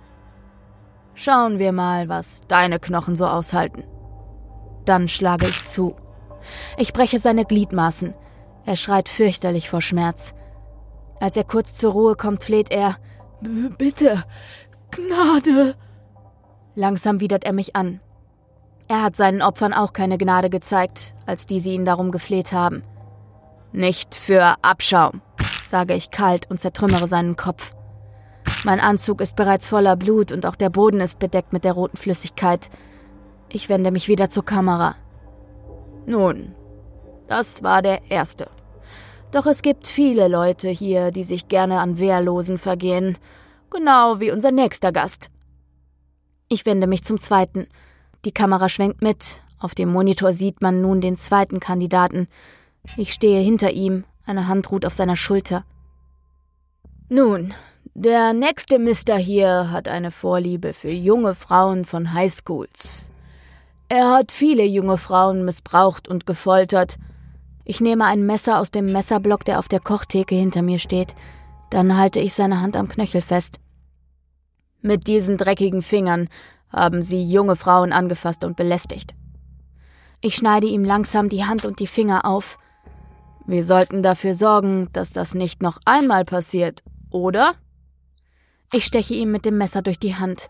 Schauen 1.13 1.59
wir 1.59 1.73
mal, 1.73 2.09
was 2.09 2.41
deine 2.49 2.79
Knochen 2.79 3.17
so 3.17 3.27
aushalten. 3.27 3.85
Dann 4.87 5.09
schlage 5.09 5.47
ich 5.47 5.67
zu. 5.67 5.95
Ich 6.77 6.93
breche 6.93 7.19
seine 7.19 7.45
Gliedmaßen. 7.45 8.15
Er 8.67 8.77
schreit 8.77 9.09
fürchterlich 9.09 9.69
vor 9.69 9.83
Schmerz. 9.83 10.35
Als 11.21 11.37
er 11.37 11.45
kurz 11.45 11.75
zur 11.75 11.93
Ruhe 11.93 12.17
kommt, 12.17 12.43
fleht 12.43 12.71
er 12.71 12.97
Bitte, 13.79 14.25
Gnade. 14.91 15.75
Langsam 16.75 17.21
widert 17.21 17.45
er 17.45 17.53
mich 17.53 17.77
an. 17.77 18.01
Er 18.89 19.03
hat 19.03 19.17
seinen 19.17 19.43
Opfern 19.43 19.73
auch 19.73 19.93
keine 19.93 20.19
Gnade 20.19 20.51
gezeigt, 20.51 21.15
als 21.27 21.47
die 21.47 21.61
sie 21.61 21.75
ihn 21.75 21.85
darum 21.85 22.11
gefleht 22.11 22.53
haben. 22.53 22.83
Nicht 23.73 24.15
für 24.15 24.55
Abschaum, 24.63 25.21
sage 25.63 25.95
ich 25.95 26.11
kalt 26.11 26.51
und 26.51 26.61
zertrümmere 26.61 27.07
seinen 27.07 27.37
Kopf. 27.37 27.75
Mein 28.65 28.81
Anzug 28.81 29.21
ist 29.21 29.37
bereits 29.37 29.69
voller 29.69 29.97
Blut 29.97 30.33
und 30.33 30.47
auch 30.47 30.57
der 30.57 30.71
Boden 30.71 31.01
ist 31.01 31.19
bedeckt 31.19 31.53
mit 31.53 31.65
der 31.65 31.73
roten 31.73 31.97
Flüssigkeit. 31.97 32.71
Ich 33.51 33.69
wende 33.69 33.91
mich 33.91 34.09
wieder 34.09 34.31
zur 34.31 34.45
Kamera. 34.45 34.97
Nun, 36.07 36.55
das 37.29 37.63
war 37.63 37.83
der 37.83 38.11
erste. 38.11 38.49
Doch 39.33 39.47
es 39.47 39.63
gibt 39.63 39.87
viele 39.87 40.29
Leute 40.29 40.69
hier, 40.69 41.11
die 41.11 41.25
sich 41.25 41.49
gerne 41.49 41.81
an 41.81 41.99
Wehrlosen 41.99 42.59
vergehen, 42.59 43.19
genau 43.71 44.21
wie 44.21 44.31
unser 44.31 44.53
nächster 44.53 44.93
Gast. 44.93 45.31
Ich 46.49 46.67
wende 46.67 46.87
mich 46.87 47.03
zum 47.03 47.19
zweiten. 47.19 47.67
Die 48.25 48.33
Kamera 48.33 48.69
schwenkt 48.69 49.03
mit. 49.03 49.43
Auf 49.59 49.75
dem 49.75 49.91
Monitor 49.91 50.33
sieht 50.33 50.63
man 50.63 50.81
nun 50.81 51.01
den 51.01 51.17
zweiten 51.17 51.59
Kandidaten. 51.59 52.29
Ich 52.97 53.13
stehe 53.13 53.41
hinter 53.41 53.71
ihm, 53.71 54.05
eine 54.27 54.47
Hand 54.47 54.71
ruht 54.71 54.85
auf 54.85 54.93
seiner 54.93 55.17
Schulter. 55.17 55.65
Nun, 57.09 57.55
der 57.95 58.35
nächste 58.35 58.79
Mister 58.79 59.17
hier 59.17 59.71
hat 59.71 59.89
eine 59.89 60.11
Vorliebe 60.11 60.75
für 60.75 60.91
junge 60.91 61.35
Frauen 61.35 61.85
von 61.85 62.13
Highschools. 62.13 63.11
Er 63.89 64.11
hat 64.11 64.33
viele 64.33 64.65
junge 64.65 64.99
Frauen 64.99 65.45
missbraucht 65.45 66.09
und 66.09 66.27
gefoltert. 66.27 66.97
Ich 67.65 67.81
nehme 67.81 68.07
ein 68.07 68.27
Messer 68.27 68.59
aus 68.59 68.71
dem 68.71 68.93
Messerblock, 68.93 69.45
der 69.45 69.59
auf 69.59 69.69
der 69.69 69.81
Kochtheke 69.81 70.35
hinter 70.35 70.63
mir 70.63 70.79
steht. 70.79 71.15
Dann 71.71 71.97
halte 71.97 72.21
ich 72.21 72.35
seine 72.35 72.61
Hand 72.61 72.77
am 72.77 72.89
Knöchel 72.89 73.23
fest. 73.23 73.59
Mit 74.81 75.07
diesen 75.07 75.39
dreckigen 75.39 75.83
Fingern 75.83 76.29
haben 76.71 77.03
sie 77.03 77.25
junge 77.25 77.57
Frauen 77.57 77.93
angefasst 77.93 78.45
und 78.45 78.57
belästigt. 78.57 79.15
Ich 80.21 80.35
schneide 80.35 80.67
ihm 80.67 80.85
langsam 80.85 81.29
die 81.29 81.45
Hand 81.45 81.65
und 81.65 81.81
die 81.81 81.87
Finger 81.87 82.25
auf. 82.25 82.59
Wir 83.47 83.65
sollten 83.65 84.03
dafür 84.03 84.35
sorgen, 84.35 84.89
dass 84.93 85.13
das 85.13 85.35
nicht 85.35 85.63
noch 85.63 85.79
einmal 85.85 86.25
passiert, 86.25 86.83
oder? 87.11 87.55
Ich 88.73 88.87
steche 88.87 89.15
ihm 89.15 89.31
mit 89.31 89.45
dem 89.45 89.59
Messer 89.59 89.83
durch 89.83 89.99
die 89.99 90.17
Hand. 90.17 90.49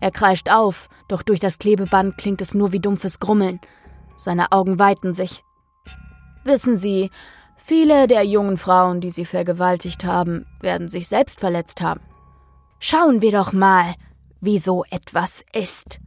Er 0.00 0.10
kreischt 0.10 0.50
auf, 0.50 0.88
doch 1.08 1.22
durch 1.22 1.40
das 1.40 1.58
Klebeband 1.58 2.18
klingt 2.18 2.40
es 2.40 2.54
nur 2.54 2.72
wie 2.72 2.80
dumpfes 2.80 3.20
Grummeln. 3.20 3.60
Seine 4.16 4.52
Augen 4.52 4.78
weiten 4.78 5.12
sich. 5.12 5.42
Wissen 6.44 6.76
Sie, 6.76 7.10
viele 7.56 8.06
der 8.06 8.22
jungen 8.24 8.58
Frauen, 8.58 9.00
die 9.00 9.10
Sie 9.10 9.24
vergewaltigt 9.24 10.04
haben, 10.04 10.46
werden 10.60 10.88
sich 10.88 11.08
selbst 11.08 11.40
verletzt 11.40 11.80
haben. 11.80 12.00
Schauen 12.78 13.22
wir 13.22 13.32
doch 13.32 13.52
mal, 13.52 13.94
wie 14.40 14.58
so 14.58 14.84
etwas 14.90 15.42
ist, 15.54 16.00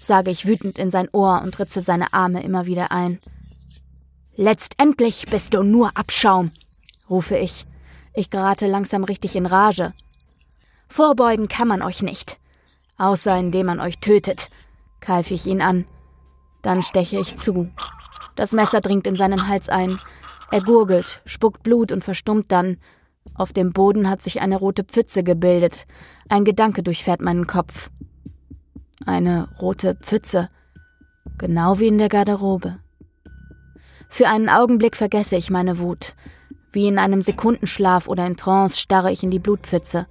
sage 0.00 0.30
ich 0.30 0.46
wütend 0.46 0.78
in 0.78 0.90
sein 0.90 1.08
Ohr 1.12 1.42
und 1.42 1.58
ritze 1.58 1.82
seine 1.82 2.14
Arme 2.14 2.42
immer 2.42 2.64
wieder 2.64 2.92
ein. 2.92 3.18
Letztendlich 4.36 5.26
bist 5.26 5.54
du 5.54 5.62
nur 5.62 5.96
Abschaum, 5.96 6.50
rufe 7.10 7.36
ich. 7.36 7.66
Ich 8.14 8.30
gerate 8.30 8.66
langsam 8.66 9.04
richtig 9.04 9.36
in 9.36 9.46
Rage. 9.46 9.92
Vorbeugen 10.88 11.48
kann 11.48 11.68
man 11.68 11.82
euch 11.82 12.02
nicht. 12.02 12.38
Außer 12.96 13.36
indem 13.36 13.66
man 13.66 13.80
euch 13.80 13.98
tötet, 13.98 14.50
keife 15.00 15.34
ich 15.34 15.46
ihn 15.46 15.60
an. 15.60 15.84
Dann 16.62 16.82
steche 16.82 17.18
ich 17.18 17.36
zu. 17.36 17.68
Das 18.36 18.52
Messer 18.52 18.80
dringt 18.80 19.06
in 19.06 19.16
seinen 19.16 19.48
Hals 19.48 19.68
ein. 19.68 19.98
Er 20.50 20.62
gurgelt, 20.62 21.20
spuckt 21.24 21.62
Blut 21.62 21.92
und 21.92 22.04
verstummt 22.04 22.50
dann. 22.52 22.78
Auf 23.34 23.52
dem 23.52 23.72
Boden 23.72 24.08
hat 24.08 24.22
sich 24.22 24.40
eine 24.40 24.56
rote 24.56 24.84
Pfütze 24.84 25.22
gebildet. 25.22 25.86
Ein 26.28 26.44
Gedanke 26.44 26.82
durchfährt 26.82 27.20
meinen 27.20 27.46
Kopf. 27.46 27.90
Eine 29.06 29.48
rote 29.60 29.94
Pfütze. 29.96 30.48
Genau 31.38 31.80
wie 31.80 31.88
in 31.88 31.98
der 31.98 32.08
Garderobe. 32.08 32.78
Für 34.08 34.28
einen 34.28 34.48
Augenblick 34.48 34.96
vergesse 34.96 35.36
ich 35.36 35.50
meine 35.50 35.78
Wut. 35.78 36.14
Wie 36.70 36.86
in 36.86 36.98
einem 36.98 37.22
Sekundenschlaf 37.22 38.08
oder 38.08 38.26
in 38.26 38.36
Trance 38.36 38.78
starre 38.78 39.10
ich 39.10 39.22
in 39.22 39.30
die 39.30 39.38
Blutpfütze. 39.38 40.06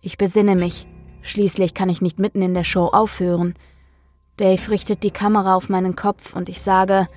Ich 0.00 0.16
besinne 0.16 0.56
mich. 0.56 0.86
Schließlich 1.26 1.72
kann 1.72 1.88
ich 1.88 2.02
nicht 2.02 2.18
mitten 2.18 2.42
in 2.42 2.52
der 2.52 2.64
Show 2.64 2.88
aufhören. 2.88 3.54
Dave 4.36 4.70
richtet 4.70 5.02
die 5.02 5.10
Kamera 5.10 5.54
auf 5.54 5.70
meinen 5.70 5.96
Kopf 5.96 6.36
und 6.36 6.50
ich 6.50 6.60
sage, 6.60 7.08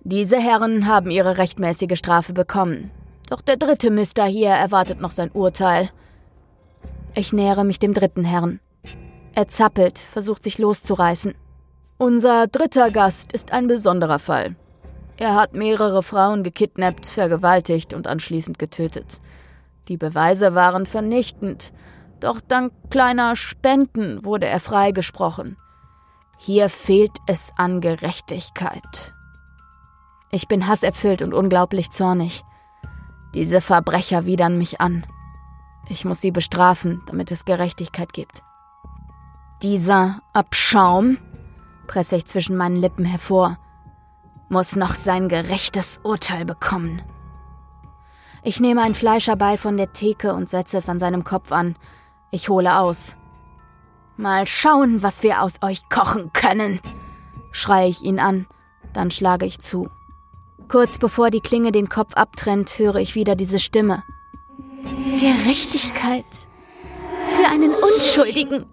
diese 0.00 0.40
Herren 0.40 0.86
haben 0.86 1.10
ihre 1.10 1.36
rechtmäßige 1.36 1.98
Strafe 1.98 2.32
bekommen. 2.32 2.90
Doch 3.28 3.42
der 3.42 3.58
dritte 3.58 3.90
Mister 3.90 4.24
hier 4.24 4.48
erwartet 4.48 5.02
noch 5.02 5.12
sein 5.12 5.30
Urteil. 5.32 5.90
Ich 7.14 7.34
nähere 7.34 7.64
mich 7.64 7.78
dem 7.78 7.92
dritten 7.92 8.24
Herrn. 8.24 8.58
Er 9.34 9.48
zappelt, 9.48 9.98
versucht 9.98 10.42
sich 10.42 10.56
loszureißen. 10.56 11.34
Unser 11.98 12.46
dritter 12.46 12.90
Gast 12.90 13.34
ist 13.34 13.52
ein 13.52 13.66
besonderer 13.66 14.18
Fall. 14.18 14.56
Er 15.18 15.34
hat 15.34 15.52
mehrere 15.52 16.02
Frauen 16.02 16.42
gekidnappt, 16.42 17.06
vergewaltigt 17.06 17.92
und 17.92 18.06
anschließend 18.06 18.58
getötet. 18.58 19.20
Die 19.88 19.98
Beweise 19.98 20.54
waren 20.54 20.86
vernichtend, 20.86 21.72
doch 22.22 22.40
dank 22.40 22.72
kleiner 22.90 23.36
Spenden 23.36 24.24
wurde 24.24 24.46
er 24.46 24.60
freigesprochen. 24.60 25.56
Hier 26.38 26.68
fehlt 26.68 27.18
es 27.26 27.52
an 27.56 27.80
Gerechtigkeit. 27.80 29.14
Ich 30.30 30.48
bin 30.48 30.66
hasserfüllt 30.66 31.22
und 31.22 31.34
unglaublich 31.34 31.90
zornig. 31.90 32.42
Diese 33.34 33.60
Verbrecher 33.60 34.26
widern 34.26 34.58
mich 34.58 34.80
an. 34.80 35.06
Ich 35.88 36.04
muss 36.04 36.20
sie 36.20 36.30
bestrafen, 36.30 37.02
damit 37.06 37.30
es 37.30 37.44
Gerechtigkeit 37.44 38.12
gibt. 38.12 38.42
Dieser 39.62 40.20
Abschaum, 40.32 41.18
presse 41.86 42.16
ich 42.16 42.26
zwischen 42.26 42.56
meinen 42.56 42.76
Lippen 42.76 43.04
hervor, 43.04 43.58
muss 44.48 44.76
noch 44.76 44.94
sein 44.94 45.28
gerechtes 45.28 46.00
Urteil 46.02 46.44
bekommen. 46.44 47.02
Ich 48.42 48.58
nehme 48.58 48.82
ein 48.82 48.94
Fleischerbeil 48.94 49.56
von 49.56 49.76
der 49.76 49.92
Theke 49.92 50.34
und 50.34 50.48
setze 50.48 50.78
es 50.78 50.88
an 50.88 50.98
seinem 50.98 51.24
Kopf 51.24 51.52
an, 51.52 51.76
ich 52.32 52.48
hole 52.48 52.76
aus. 52.76 53.14
Mal 54.16 54.46
schauen, 54.46 55.02
was 55.02 55.22
wir 55.22 55.42
aus 55.42 55.62
euch 55.62 55.88
kochen 55.88 56.32
können, 56.32 56.80
schreie 57.52 57.88
ich 57.88 58.02
ihn 58.02 58.18
an, 58.18 58.46
dann 58.92 59.10
schlage 59.10 59.46
ich 59.46 59.60
zu. 59.60 59.88
Kurz 60.68 60.98
bevor 60.98 61.30
die 61.30 61.40
Klinge 61.40 61.70
den 61.70 61.88
Kopf 61.88 62.14
abtrennt, 62.14 62.78
höre 62.78 62.96
ich 62.96 63.14
wieder 63.14 63.36
diese 63.36 63.58
Stimme. 63.58 64.02
Gerechtigkeit. 64.82 66.24
Für 67.36 67.48
einen 67.48 67.72
Unschuldigen. 67.74 68.66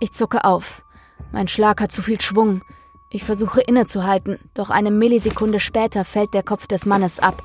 Ich 0.00 0.12
zucke 0.12 0.44
auf. 0.44 0.84
Mein 1.32 1.48
Schlag 1.48 1.80
hat 1.80 1.92
zu 1.92 2.02
viel 2.02 2.20
Schwung. 2.20 2.62
Ich 3.10 3.24
versuche 3.24 3.62
innezuhalten, 3.62 4.38
doch 4.54 4.70
eine 4.70 4.90
Millisekunde 4.90 5.60
später 5.60 6.04
fällt 6.04 6.34
der 6.34 6.42
Kopf 6.42 6.66
des 6.66 6.84
Mannes 6.84 7.18
ab. 7.18 7.42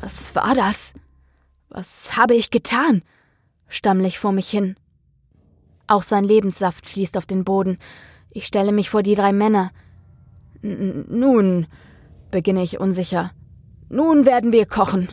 Was 0.00 0.34
war 0.34 0.54
das? 0.54 0.94
Was 1.68 2.16
habe 2.16 2.34
ich 2.34 2.50
getan? 2.50 3.02
Stammle 3.74 4.06
ich 4.06 4.18
vor 4.18 4.32
mich 4.32 4.48
hin. 4.48 4.76
Auch 5.86 6.02
sein 6.02 6.24
Lebenssaft 6.24 6.86
fließt 6.86 7.16
auf 7.16 7.26
den 7.26 7.44
Boden. 7.44 7.78
Ich 8.30 8.46
stelle 8.46 8.72
mich 8.72 8.90
vor 8.90 9.02
die 9.02 9.14
drei 9.14 9.32
Männer. 9.32 9.70
Nun, 10.62 11.66
beginne 12.30 12.62
ich 12.62 12.80
unsicher. 12.80 13.32
Nun 13.88 14.24
werden 14.24 14.52
wir 14.52 14.66
kochen. 14.66 15.08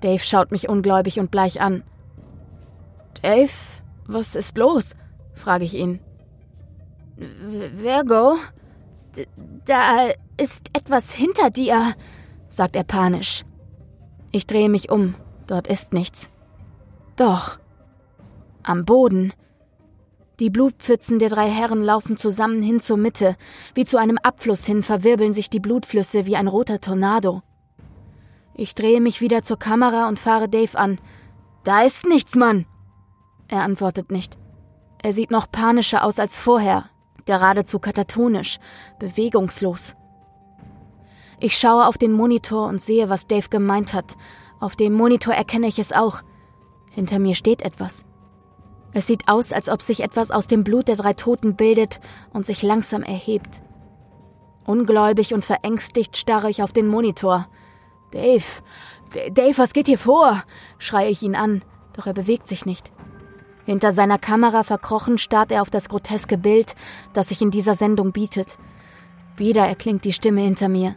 Dave 0.00 0.22
schaut 0.22 0.52
mich 0.52 0.68
ungläubig 0.68 1.18
und 1.18 1.30
bleich 1.30 1.60
an. 1.60 1.82
Dave, 3.22 3.50
was 4.06 4.34
ist 4.34 4.56
los? 4.58 4.94
frage 5.34 5.64
ich 5.64 5.74
ihn. 5.74 6.00
Virgo, 7.16 8.36
da 9.64 10.10
ist 10.36 10.68
etwas 10.72 11.12
hinter 11.12 11.50
dir, 11.50 11.94
sagt 12.48 12.76
er 12.76 12.84
panisch. 12.84 13.44
Ich 14.30 14.46
drehe 14.46 14.68
mich 14.68 14.90
um. 14.90 15.14
Dort 15.46 15.66
ist 15.66 15.92
nichts. 15.92 16.30
Doch, 17.16 17.58
Am 18.68 18.84
Boden. 18.84 19.32
Die 20.40 20.50
Blutpfützen 20.50 21.18
der 21.18 21.30
drei 21.30 21.48
Herren 21.48 21.82
laufen 21.82 22.18
zusammen 22.18 22.60
hin 22.60 22.80
zur 22.80 22.98
Mitte. 22.98 23.34
Wie 23.72 23.86
zu 23.86 23.96
einem 23.96 24.18
Abfluss 24.18 24.66
hin 24.66 24.82
verwirbeln 24.82 25.32
sich 25.32 25.48
die 25.48 25.58
Blutflüsse 25.58 26.26
wie 26.26 26.36
ein 26.36 26.48
roter 26.48 26.78
Tornado. 26.78 27.40
Ich 28.54 28.74
drehe 28.74 29.00
mich 29.00 29.22
wieder 29.22 29.42
zur 29.42 29.58
Kamera 29.58 30.06
und 30.06 30.18
fahre 30.18 30.50
Dave 30.50 30.76
an. 30.78 31.00
Da 31.64 31.80
ist 31.80 32.04
nichts, 32.04 32.36
Mann! 32.36 32.66
Er 33.48 33.62
antwortet 33.62 34.12
nicht. 34.12 34.36
Er 35.02 35.14
sieht 35.14 35.30
noch 35.30 35.50
panischer 35.50 36.04
aus 36.04 36.18
als 36.18 36.38
vorher, 36.38 36.90
geradezu 37.24 37.78
katatonisch, 37.78 38.58
bewegungslos. 38.98 39.96
Ich 41.40 41.56
schaue 41.56 41.86
auf 41.86 41.96
den 41.96 42.12
Monitor 42.12 42.68
und 42.68 42.82
sehe, 42.82 43.08
was 43.08 43.26
Dave 43.26 43.48
gemeint 43.48 43.94
hat. 43.94 44.18
Auf 44.60 44.76
dem 44.76 44.92
Monitor 44.92 45.32
erkenne 45.32 45.68
ich 45.68 45.78
es 45.78 45.94
auch. 45.94 46.20
Hinter 46.90 47.18
mir 47.18 47.34
steht 47.34 47.62
etwas. 47.62 48.04
Es 48.92 49.06
sieht 49.06 49.28
aus, 49.28 49.52
als 49.52 49.68
ob 49.68 49.82
sich 49.82 50.00
etwas 50.02 50.30
aus 50.30 50.46
dem 50.46 50.64
Blut 50.64 50.88
der 50.88 50.96
drei 50.96 51.12
Toten 51.12 51.56
bildet 51.56 52.00
und 52.32 52.46
sich 52.46 52.62
langsam 52.62 53.02
erhebt. 53.02 53.62
Ungläubig 54.64 55.34
und 55.34 55.44
verängstigt 55.44 56.16
starre 56.16 56.50
ich 56.50 56.62
auf 56.62 56.72
den 56.72 56.86
Monitor. 56.86 57.48
Dave, 58.12 58.44
D 59.14 59.30
Dave, 59.30 59.58
was 59.58 59.72
geht 59.72 59.86
hier 59.86 59.98
vor? 59.98 60.42
schreie 60.78 61.10
ich 61.10 61.22
ihn 61.22 61.36
an, 61.36 61.62
doch 61.94 62.06
er 62.06 62.14
bewegt 62.14 62.48
sich 62.48 62.66
nicht. 62.66 62.92
Hinter 63.66 63.92
seiner 63.92 64.18
Kamera 64.18 64.62
verkrochen 64.62 65.18
starrt 65.18 65.52
er 65.52 65.60
auf 65.60 65.68
das 65.68 65.90
groteske 65.90 66.38
Bild, 66.38 66.74
das 67.12 67.28
sich 67.28 67.42
in 67.42 67.50
dieser 67.50 67.74
Sendung 67.74 68.12
bietet. 68.12 68.58
Wieder 69.36 69.66
erklingt 69.66 70.04
die 70.04 70.12
Stimme 70.14 70.40
hinter 70.40 70.68
mir. 70.68 70.96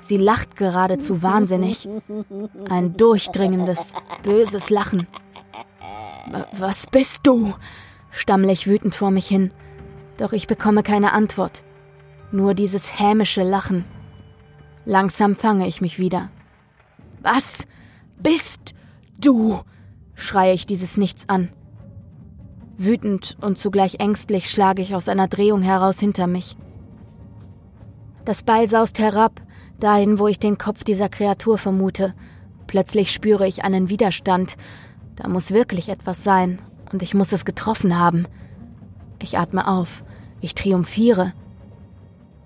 Sie 0.00 0.16
lacht 0.16 0.56
geradezu 0.56 1.22
wahnsinnig. 1.22 1.88
Ein 2.70 2.96
durchdringendes, 2.96 3.94
böses 4.22 4.70
Lachen. 4.70 5.06
Was 6.52 6.86
bist 6.86 7.26
du? 7.26 7.54
stammle 8.10 8.52
ich 8.52 8.66
wütend 8.66 8.94
vor 8.94 9.10
mich 9.10 9.26
hin. 9.26 9.52
Doch 10.16 10.32
ich 10.32 10.46
bekomme 10.46 10.82
keine 10.82 11.12
Antwort. 11.12 11.62
Nur 12.32 12.54
dieses 12.54 12.98
hämische 12.98 13.42
Lachen. 13.42 13.84
Langsam 14.84 15.36
fange 15.36 15.66
ich 15.66 15.80
mich 15.80 15.98
wieder. 15.98 16.30
Was 17.22 17.66
bist 18.18 18.74
du? 19.18 19.60
schreie 20.14 20.52
ich 20.54 20.66
dieses 20.66 20.96
Nichts 20.96 21.28
an. 21.28 21.50
Wütend 22.76 23.36
und 23.40 23.58
zugleich 23.58 23.96
ängstlich 24.00 24.50
schlage 24.50 24.82
ich 24.82 24.94
aus 24.94 25.08
einer 25.08 25.28
Drehung 25.28 25.62
heraus 25.62 25.98
hinter 25.98 26.26
mich. 26.26 26.56
Das 28.24 28.42
Beil 28.42 28.68
saust 28.68 28.98
herab, 28.98 29.40
dahin, 29.80 30.18
wo 30.18 30.28
ich 30.28 30.38
den 30.38 30.58
Kopf 30.58 30.84
dieser 30.84 31.08
Kreatur 31.08 31.58
vermute. 31.58 32.14
Plötzlich 32.66 33.10
spüre 33.10 33.46
ich 33.46 33.64
einen 33.64 33.88
Widerstand, 33.88 34.56
da 35.18 35.28
muss 35.28 35.52
wirklich 35.52 35.88
etwas 35.88 36.22
sein, 36.22 36.62
und 36.92 37.02
ich 37.02 37.12
muss 37.12 37.32
es 37.32 37.44
getroffen 37.44 37.98
haben. 37.98 38.26
Ich 39.20 39.36
atme 39.36 39.66
auf, 39.66 40.04
ich 40.40 40.54
triumphiere. 40.54 41.32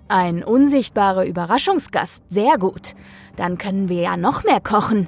Ein 0.07 0.43
unsichtbarer 0.43 1.25
Überraschungsgast, 1.25 2.23
sehr 2.29 2.57
gut. 2.57 2.95
Dann 3.35 3.57
können 3.57 3.89
wir 3.89 4.01
ja 4.01 4.17
noch 4.17 4.43
mehr 4.43 4.59
kochen. 4.59 5.07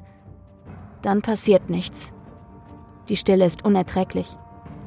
Dann 1.01 1.21
passiert 1.21 1.69
nichts. 1.69 2.13
Die 3.09 3.17
Stille 3.17 3.45
ist 3.45 3.65
unerträglich, 3.65 4.27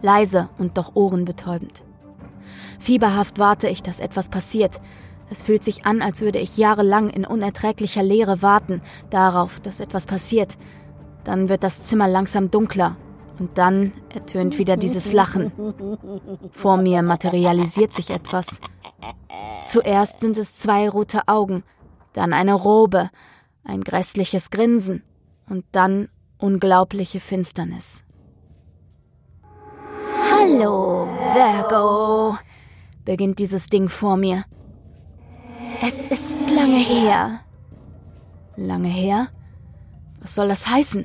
leise 0.00 0.48
und 0.56 0.78
doch 0.78 0.94
ohrenbetäubend. 0.94 1.84
Fieberhaft 2.78 3.38
warte 3.38 3.68
ich, 3.68 3.82
dass 3.82 4.00
etwas 4.00 4.28
passiert. 4.28 4.80
Es 5.30 5.42
fühlt 5.44 5.62
sich 5.62 5.84
an, 5.84 6.00
als 6.00 6.20
würde 6.20 6.38
ich 6.38 6.56
jahrelang 6.56 7.10
in 7.10 7.26
unerträglicher 7.26 8.02
Leere 8.02 8.40
warten, 8.40 8.80
darauf, 9.10 9.60
dass 9.60 9.80
etwas 9.80 10.06
passiert, 10.06 10.56
dann 11.28 11.50
wird 11.50 11.62
das 11.62 11.82
Zimmer 11.82 12.08
langsam 12.08 12.50
dunkler 12.50 12.96
und 13.38 13.58
dann 13.58 13.92
ertönt 14.14 14.56
wieder 14.56 14.78
dieses 14.78 15.12
Lachen. 15.12 15.52
Vor 16.52 16.78
mir 16.78 17.02
materialisiert 17.02 17.92
sich 17.92 18.08
etwas. 18.08 18.62
Zuerst 19.62 20.22
sind 20.22 20.38
es 20.38 20.56
zwei 20.56 20.88
rote 20.88 21.28
Augen, 21.28 21.64
dann 22.14 22.32
eine 22.32 22.54
Robe, 22.54 23.10
ein 23.62 23.84
grässliches 23.84 24.48
Grinsen 24.48 25.02
und 25.50 25.66
dann 25.72 26.08
unglaubliche 26.38 27.20
Finsternis. 27.20 28.04
Hallo, 30.32 31.08
Virgo, 31.34 32.38
beginnt 33.04 33.38
dieses 33.38 33.66
Ding 33.66 33.90
vor 33.90 34.16
mir. 34.16 34.44
Es 35.82 36.10
ist 36.10 36.38
lange 36.50 36.78
her. 36.78 37.40
Lange 38.56 38.88
her? 38.88 39.28
Was 40.20 40.34
soll 40.34 40.48
das 40.48 40.66
heißen? 40.66 41.04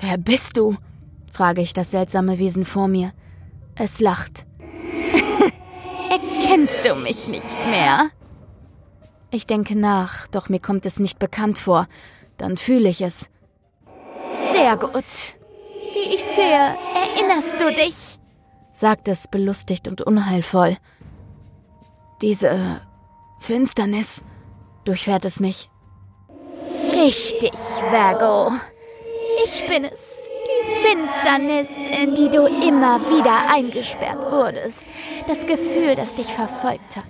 Wer 0.00 0.18
bist 0.18 0.56
du? 0.56 0.76
frage 1.32 1.60
ich 1.60 1.72
das 1.72 1.90
seltsame 1.90 2.38
Wesen 2.38 2.64
vor 2.64 2.88
mir. 2.88 3.12
Es 3.74 4.00
lacht. 4.00 4.46
Erkennst 6.10 6.84
du 6.84 6.94
mich 6.94 7.28
nicht 7.28 7.54
mehr? 7.66 8.10
Ich 9.30 9.46
denke 9.46 9.76
nach, 9.76 10.26
doch 10.28 10.48
mir 10.48 10.60
kommt 10.60 10.86
es 10.86 10.98
nicht 10.98 11.18
bekannt 11.18 11.58
vor. 11.58 11.88
Dann 12.38 12.56
fühle 12.56 12.88
ich 12.88 13.00
es. 13.00 13.28
Sehr 14.54 14.76
gut. 14.76 15.04
Wie 15.92 16.14
ich 16.14 16.24
sehe, 16.24 16.76
erinnerst 16.94 17.60
du 17.60 17.70
dich? 17.70 18.18
sagt 18.72 19.08
es 19.08 19.28
belustigt 19.28 19.88
und 19.88 20.02
unheilvoll. 20.02 20.76
Diese 22.20 22.80
Finsternis 23.38 24.22
durchfährt 24.84 25.24
es 25.24 25.40
mich. 25.40 25.70
Richtig, 26.92 27.52
Virgo. 27.90 28.52
Ich 29.46 29.64
bin 29.68 29.84
es, 29.84 30.28
die 30.28 30.88
Finsternis, 30.88 31.68
in 32.02 32.16
die 32.16 32.28
du 32.30 32.46
immer 32.46 32.98
wieder 33.08 33.48
eingesperrt 33.48 34.32
wurdest. 34.32 34.84
Das 35.28 35.46
Gefühl, 35.46 35.94
das 35.94 36.16
dich 36.16 36.26
verfolgt 36.26 36.96
hat. 36.96 37.04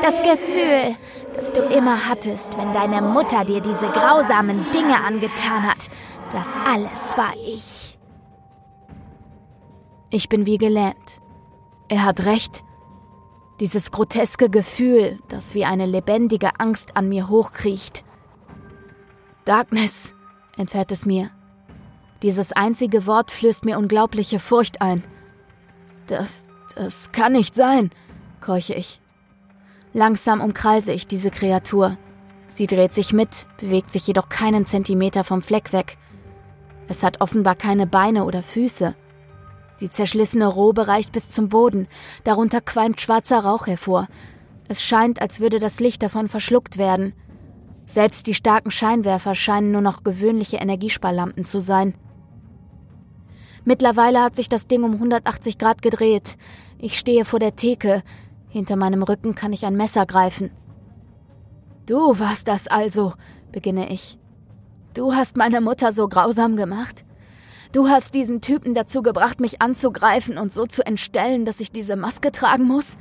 Das 0.00 0.22
Gefühl, 0.22 0.94
das 1.34 1.52
du 1.52 1.62
immer 1.62 2.06
hattest, 2.08 2.56
wenn 2.56 2.72
deine 2.72 3.02
Mutter 3.02 3.44
dir 3.44 3.60
diese 3.60 3.88
grausamen 3.88 4.70
Dinge 4.70 5.02
angetan 5.02 5.64
hat. 5.64 5.90
Das 6.30 6.56
alles 6.64 7.18
war 7.18 7.34
ich. 7.44 7.98
Ich 10.10 10.28
bin 10.28 10.46
wie 10.46 10.58
gelähmt. 10.58 11.20
Er 11.88 12.04
hat 12.04 12.24
recht. 12.24 12.62
Dieses 13.58 13.90
groteske 13.90 14.48
Gefühl, 14.48 15.18
das 15.26 15.56
wie 15.56 15.64
eine 15.64 15.86
lebendige 15.86 16.50
Angst 16.60 16.96
an 16.96 17.08
mir 17.08 17.28
hochkriecht. 17.28 18.04
Darkness, 19.44 20.14
entfährt 20.56 20.92
es 20.92 21.04
mir. 21.04 21.33
Dieses 22.22 22.52
einzige 22.52 23.06
Wort 23.06 23.30
flößt 23.30 23.64
mir 23.64 23.78
unglaubliche 23.78 24.38
Furcht 24.38 24.80
ein. 24.80 25.02
Das, 26.06 26.44
das 26.74 27.12
kann 27.12 27.32
nicht 27.32 27.54
sein, 27.54 27.90
keuche 28.40 28.74
ich. 28.74 29.00
Langsam 29.92 30.40
umkreise 30.40 30.92
ich 30.92 31.06
diese 31.06 31.30
Kreatur. 31.30 31.96
Sie 32.46 32.66
dreht 32.66 32.92
sich 32.92 33.12
mit, 33.12 33.46
bewegt 33.58 33.90
sich 33.90 34.06
jedoch 34.06 34.28
keinen 34.28 34.66
Zentimeter 34.66 35.24
vom 35.24 35.42
Fleck 35.42 35.72
weg. 35.72 35.98
Es 36.88 37.02
hat 37.02 37.20
offenbar 37.20 37.54
keine 37.54 37.86
Beine 37.86 38.24
oder 38.24 38.42
Füße. 38.42 38.94
Die 39.80 39.90
zerschlissene 39.90 40.46
Robe 40.46 40.86
reicht 40.88 41.12
bis 41.12 41.30
zum 41.30 41.48
Boden, 41.48 41.88
darunter 42.22 42.60
qualmt 42.60 43.00
schwarzer 43.00 43.40
Rauch 43.40 43.66
hervor. 43.66 44.08
Es 44.68 44.82
scheint, 44.82 45.20
als 45.20 45.40
würde 45.40 45.58
das 45.58 45.80
Licht 45.80 46.02
davon 46.02 46.28
verschluckt 46.28 46.78
werden. 46.78 47.12
Selbst 47.86 48.26
die 48.26 48.34
starken 48.34 48.70
Scheinwerfer 48.70 49.34
scheinen 49.34 49.72
nur 49.72 49.80
noch 49.80 50.04
gewöhnliche 50.04 50.56
Energiesparlampen 50.56 51.44
zu 51.44 51.60
sein. 51.60 51.94
Mittlerweile 53.64 54.22
hat 54.22 54.36
sich 54.36 54.48
das 54.48 54.66
Ding 54.66 54.82
um 54.84 54.92
180 54.92 55.58
Grad 55.58 55.80
gedreht. 55.80 56.36
Ich 56.78 56.98
stehe 56.98 57.24
vor 57.24 57.38
der 57.38 57.56
Theke. 57.56 58.02
Hinter 58.48 58.76
meinem 58.76 59.02
Rücken 59.02 59.34
kann 59.34 59.52
ich 59.52 59.64
ein 59.64 59.76
Messer 59.76 60.06
greifen. 60.06 60.50
Du 61.86 62.18
warst 62.18 62.48
das 62.48 62.68
also, 62.68 63.14
beginne 63.52 63.90
ich. 63.90 64.18
Du 64.94 65.14
hast 65.14 65.36
meine 65.36 65.60
Mutter 65.60 65.92
so 65.92 66.08
grausam 66.08 66.56
gemacht. 66.56 67.04
Du 67.72 67.88
hast 67.88 68.14
diesen 68.14 68.40
Typen 68.40 68.74
dazu 68.74 69.02
gebracht, 69.02 69.40
mich 69.40 69.60
anzugreifen 69.60 70.38
und 70.38 70.52
so 70.52 70.66
zu 70.66 70.86
entstellen, 70.86 71.44
dass 71.44 71.58
ich 71.58 71.72
diese 71.72 71.96
Maske 71.96 72.30
tragen 72.30 72.64
muss. 72.64 72.96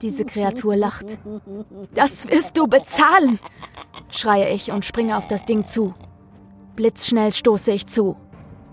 Diese 0.00 0.24
Kreatur 0.24 0.76
lacht. 0.76 1.18
Das 1.92 2.28
wirst 2.28 2.56
du 2.56 2.68
bezahlen, 2.68 3.40
schreie 4.10 4.54
ich 4.54 4.70
und 4.70 4.84
springe 4.84 5.16
auf 5.16 5.26
das 5.26 5.44
Ding 5.44 5.64
zu. 5.64 5.94
Blitzschnell 6.76 7.32
stoße 7.32 7.72
ich 7.72 7.88
zu. 7.88 8.16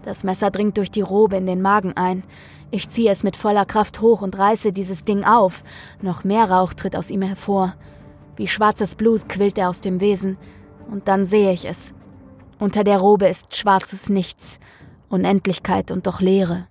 Das 0.05 0.23
Messer 0.23 0.51
dringt 0.51 0.77
durch 0.77 0.91
die 0.91 1.01
Robe 1.01 1.35
in 1.35 1.47
den 1.47 1.63
Magen 1.63 1.93
ein. 1.97 2.23
Ich 2.69 2.89
ziehe 2.89 3.11
es 3.11 3.23
mit 3.23 3.35
voller 3.35 3.65
Kraft 3.65 4.01
hoch 4.01 4.21
und 4.21 4.37
reiße 4.37 4.71
dieses 4.71 5.03
Ding 5.03 5.23
auf. 5.23 5.63
Noch 5.99 6.23
mehr 6.23 6.49
Rauch 6.49 6.73
tritt 6.73 6.95
aus 6.95 7.09
ihm 7.09 7.23
hervor. 7.23 7.73
Wie 8.35 8.47
schwarzes 8.47 8.95
Blut 8.95 9.27
quillt 9.27 9.57
er 9.57 9.69
aus 9.69 9.81
dem 9.81 9.99
Wesen. 9.99 10.37
Und 10.91 11.07
dann 11.07 11.25
sehe 11.25 11.51
ich 11.51 11.65
es. 11.65 11.93
Unter 12.59 12.83
der 12.83 12.99
Robe 12.99 13.27
ist 13.27 13.55
schwarzes 13.55 14.09
Nichts, 14.09 14.59
Unendlichkeit 15.09 15.89
und 15.89 16.05
doch 16.05 16.21
Leere. 16.21 16.67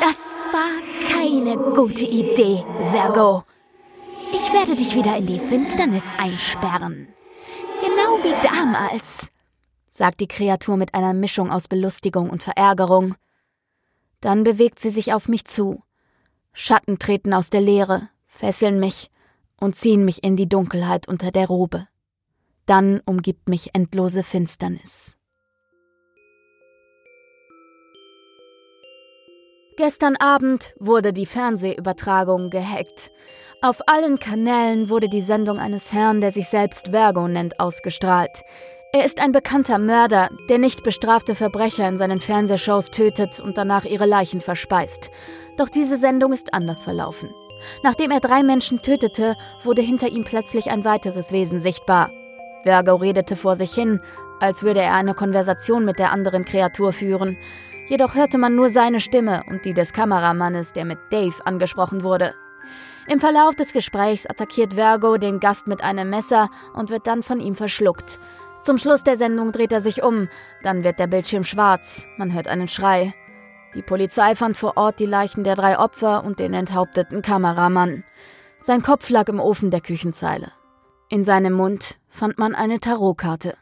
Das 0.00 0.46
war 0.52 1.16
keine 1.18 1.56
gute 1.74 2.04
Idee, 2.04 2.62
Virgo. 2.92 3.44
Ich 4.32 4.52
werde 4.52 4.76
dich 4.76 4.94
wieder 4.94 5.16
in 5.16 5.26
die 5.26 5.38
Finsternis 5.38 6.10
einsperren. 6.18 7.08
Genau 7.80 8.22
wie 8.22 8.34
damals. 8.46 9.30
Sagt 9.90 10.20
die 10.20 10.28
Kreatur 10.28 10.76
mit 10.76 10.94
einer 10.94 11.12
Mischung 11.12 11.50
aus 11.50 11.68
Belustigung 11.68 12.30
und 12.30 12.42
Verärgerung. 12.42 13.16
Dann 14.20 14.44
bewegt 14.44 14.78
sie 14.78 14.90
sich 14.90 15.12
auf 15.12 15.28
mich 15.28 15.44
zu. 15.44 15.82
Schatten 16.52 16.98
treten 16.98 17.34
aus 17.34 17.50
der 17.50 17.60
Leere, 17.60 18.08
fesseln 18.26 18.80
mich 18.80 19.10
und 19.58 19.74
ziehen 19.76 20.04
mich 20.04 20.24
in 20.24 20.36
die 20.36 20.48
Dunkelheit 20.48 21.08
unter 21.08 21.30
der 21.30 21.46
Robe. 21.46 21.86
Dann 22.66 23.00
umgibt 23.04 23.48
mich 23.48 23.74
endlose 23.74 24.22
Finsternis. 24.22 25.16
Gestern 29.76 30.16
Abend 30.16 30.74
wurde 30.78 31.12
die 31.12 31.26
Fernsehübertragung 31.26 32.50
gehackt. 32.50 33.10
Auf 33.62 33.80
allen 33.88 34.18
Kanälen 34.18 34.90
wurde 34.90 35.08
die 35.08 35.22
Sendung 35.22 35.58
eines 35.58 35.92
Herrn, 35.92 36.20
der 36.20 36.32
sich 36.32 36.48
selbst 36.48 36.88
Vergo 36.88 37.26
nennt, 37.28 37.58
ausgestrahlt. 37.58 38.42
Er 38.92 39.04
ist 39.04 39.20
ein 39.20 39.30
bekannter 39.30 39.78
Mörder, 39.78 40.30
der 40.48 40.58
nicht 40.58 40.82
bestrafte 40.82 41.36
Verbrecher 41.36 41.88
in 41.88 41.96
seinen 41.96 42.18
Fernsehshows 42.18 42.90
tötet 42.90 43.38
und 43.38 43.56
danach 43.56 43.84
ihre 43.84 44.04
Leichen 44.04 44.40
verspeist. 44.40 45.12
Doch 45.56 45.68
diese 45.68 45.96
Sendung 45.96 46.32
ist 46.32 46.52
anders 46.54 46.82
verlaufen. 46.82 47.30
Nachdem 47.84 48.10
er 48.10 48.18
drei 48.18 48.42
Menschen 48.42 48.82
tötete, 48.82 49.36
wurde 49.62 49.80
hinter 49.80 50.08
ihm 50.08 50.24
plötzlich 50.24 50.70
ein 50.72 50.84
weiteres 50.84 51.30
Wesen 51.30 51.60
sichtbar. 51.60 52.10
Vergo 52.64 52.96
redete 52.96 53.36
vor 53.36 53.54
sich 53.54 53.72
hin, 53.72 54.00
als 54.40 54.64
würde 54.64 54.80
er 54.80 54.94
eine 54.94 55.14
Konversation 55.14 55.84
mit 55.84 56.00
der 56.00 56.10
anderen 56.10 56.44
Kreatur 56.44 56.92
führen. 56.92 57.38
Jedoch 57.88 58.16
hörte 58.16 58.38
man 58.38 58.56
nur 58.56 58.70
seine 58.70 58.98
Stimme 58.98 59.44
und 59.48 59.64
die 59.64 59.74
des 59.74 59.92
Kameramannes, 59.92 60.72
der 60.72 60.84
mit 60.84 60.98
Dave 61.10 61.46
angesprochen 61.46 62.02
wurde. 62.02 62.34
Im 63.06 63.20
Verlauf 63.20 63.54
des 63.54 63.72
Gesprächs 63.72 64.26
attackiert 64.26 64.74
Vergo 64.74 65.16
den 65.16 65.38
Gast 65.38 65.68
mit 65.68 65.82
einem 65.82 66.10
Messer 66.10 66.48
und 66.74 66.90
wird 66.90 67.06
dann 67.06 67.22
von 67.22 67.40
ihm 67.40 67.54
verschluckt. 67.54 68.18
Zum 68.62 68.76
Schluss 68.76 69.02
der 69.02 69.16
Sendung 69.16 69.52
dreht 69.52 69.72
er 69.72 69.80
sich 69.80 70.02
um, 70.02 70.28
dann 70.62 70.84
wird 70.84 70.98
der 70.98 71.06
Bildschirm 71.06 71.44
schwarz, 71.44 72.06
man 72.18 72.32
hört 72.34 72.46
einen 72.46 72.68
Schrei. 72.68 73.14
Die 73.74 73.82
Polizei 73.82 74.34
fand 74.34 74.56
vor 74.56 74.76
Ort 74.76 75.00
die 75.00 75.06
Leichen 75.06 75.44
der 75.44 75.54
drei 75.54 75.78
Opfer 75.78 76.24
und 76.24 76.40
den 76.40 76.52
enthaupteten 76.52 77.22
Kameramann. 77.22 78.04
Sein 78.60 78.82
Kopf 78.82 79.08
lag 79.08 79.28
im 79.28 79.40
Ofen 79.40 79.70
der 79.70 79.80
Küchenzeile. 79.80 80.52
In 81.08 81.24
seinem 81.24 81.54
Mund 81.54 81.98
fand 82.08 82.38
man 82.38 82.54
eine 82.54 82.80
Tarotkarte. 82.80 83.56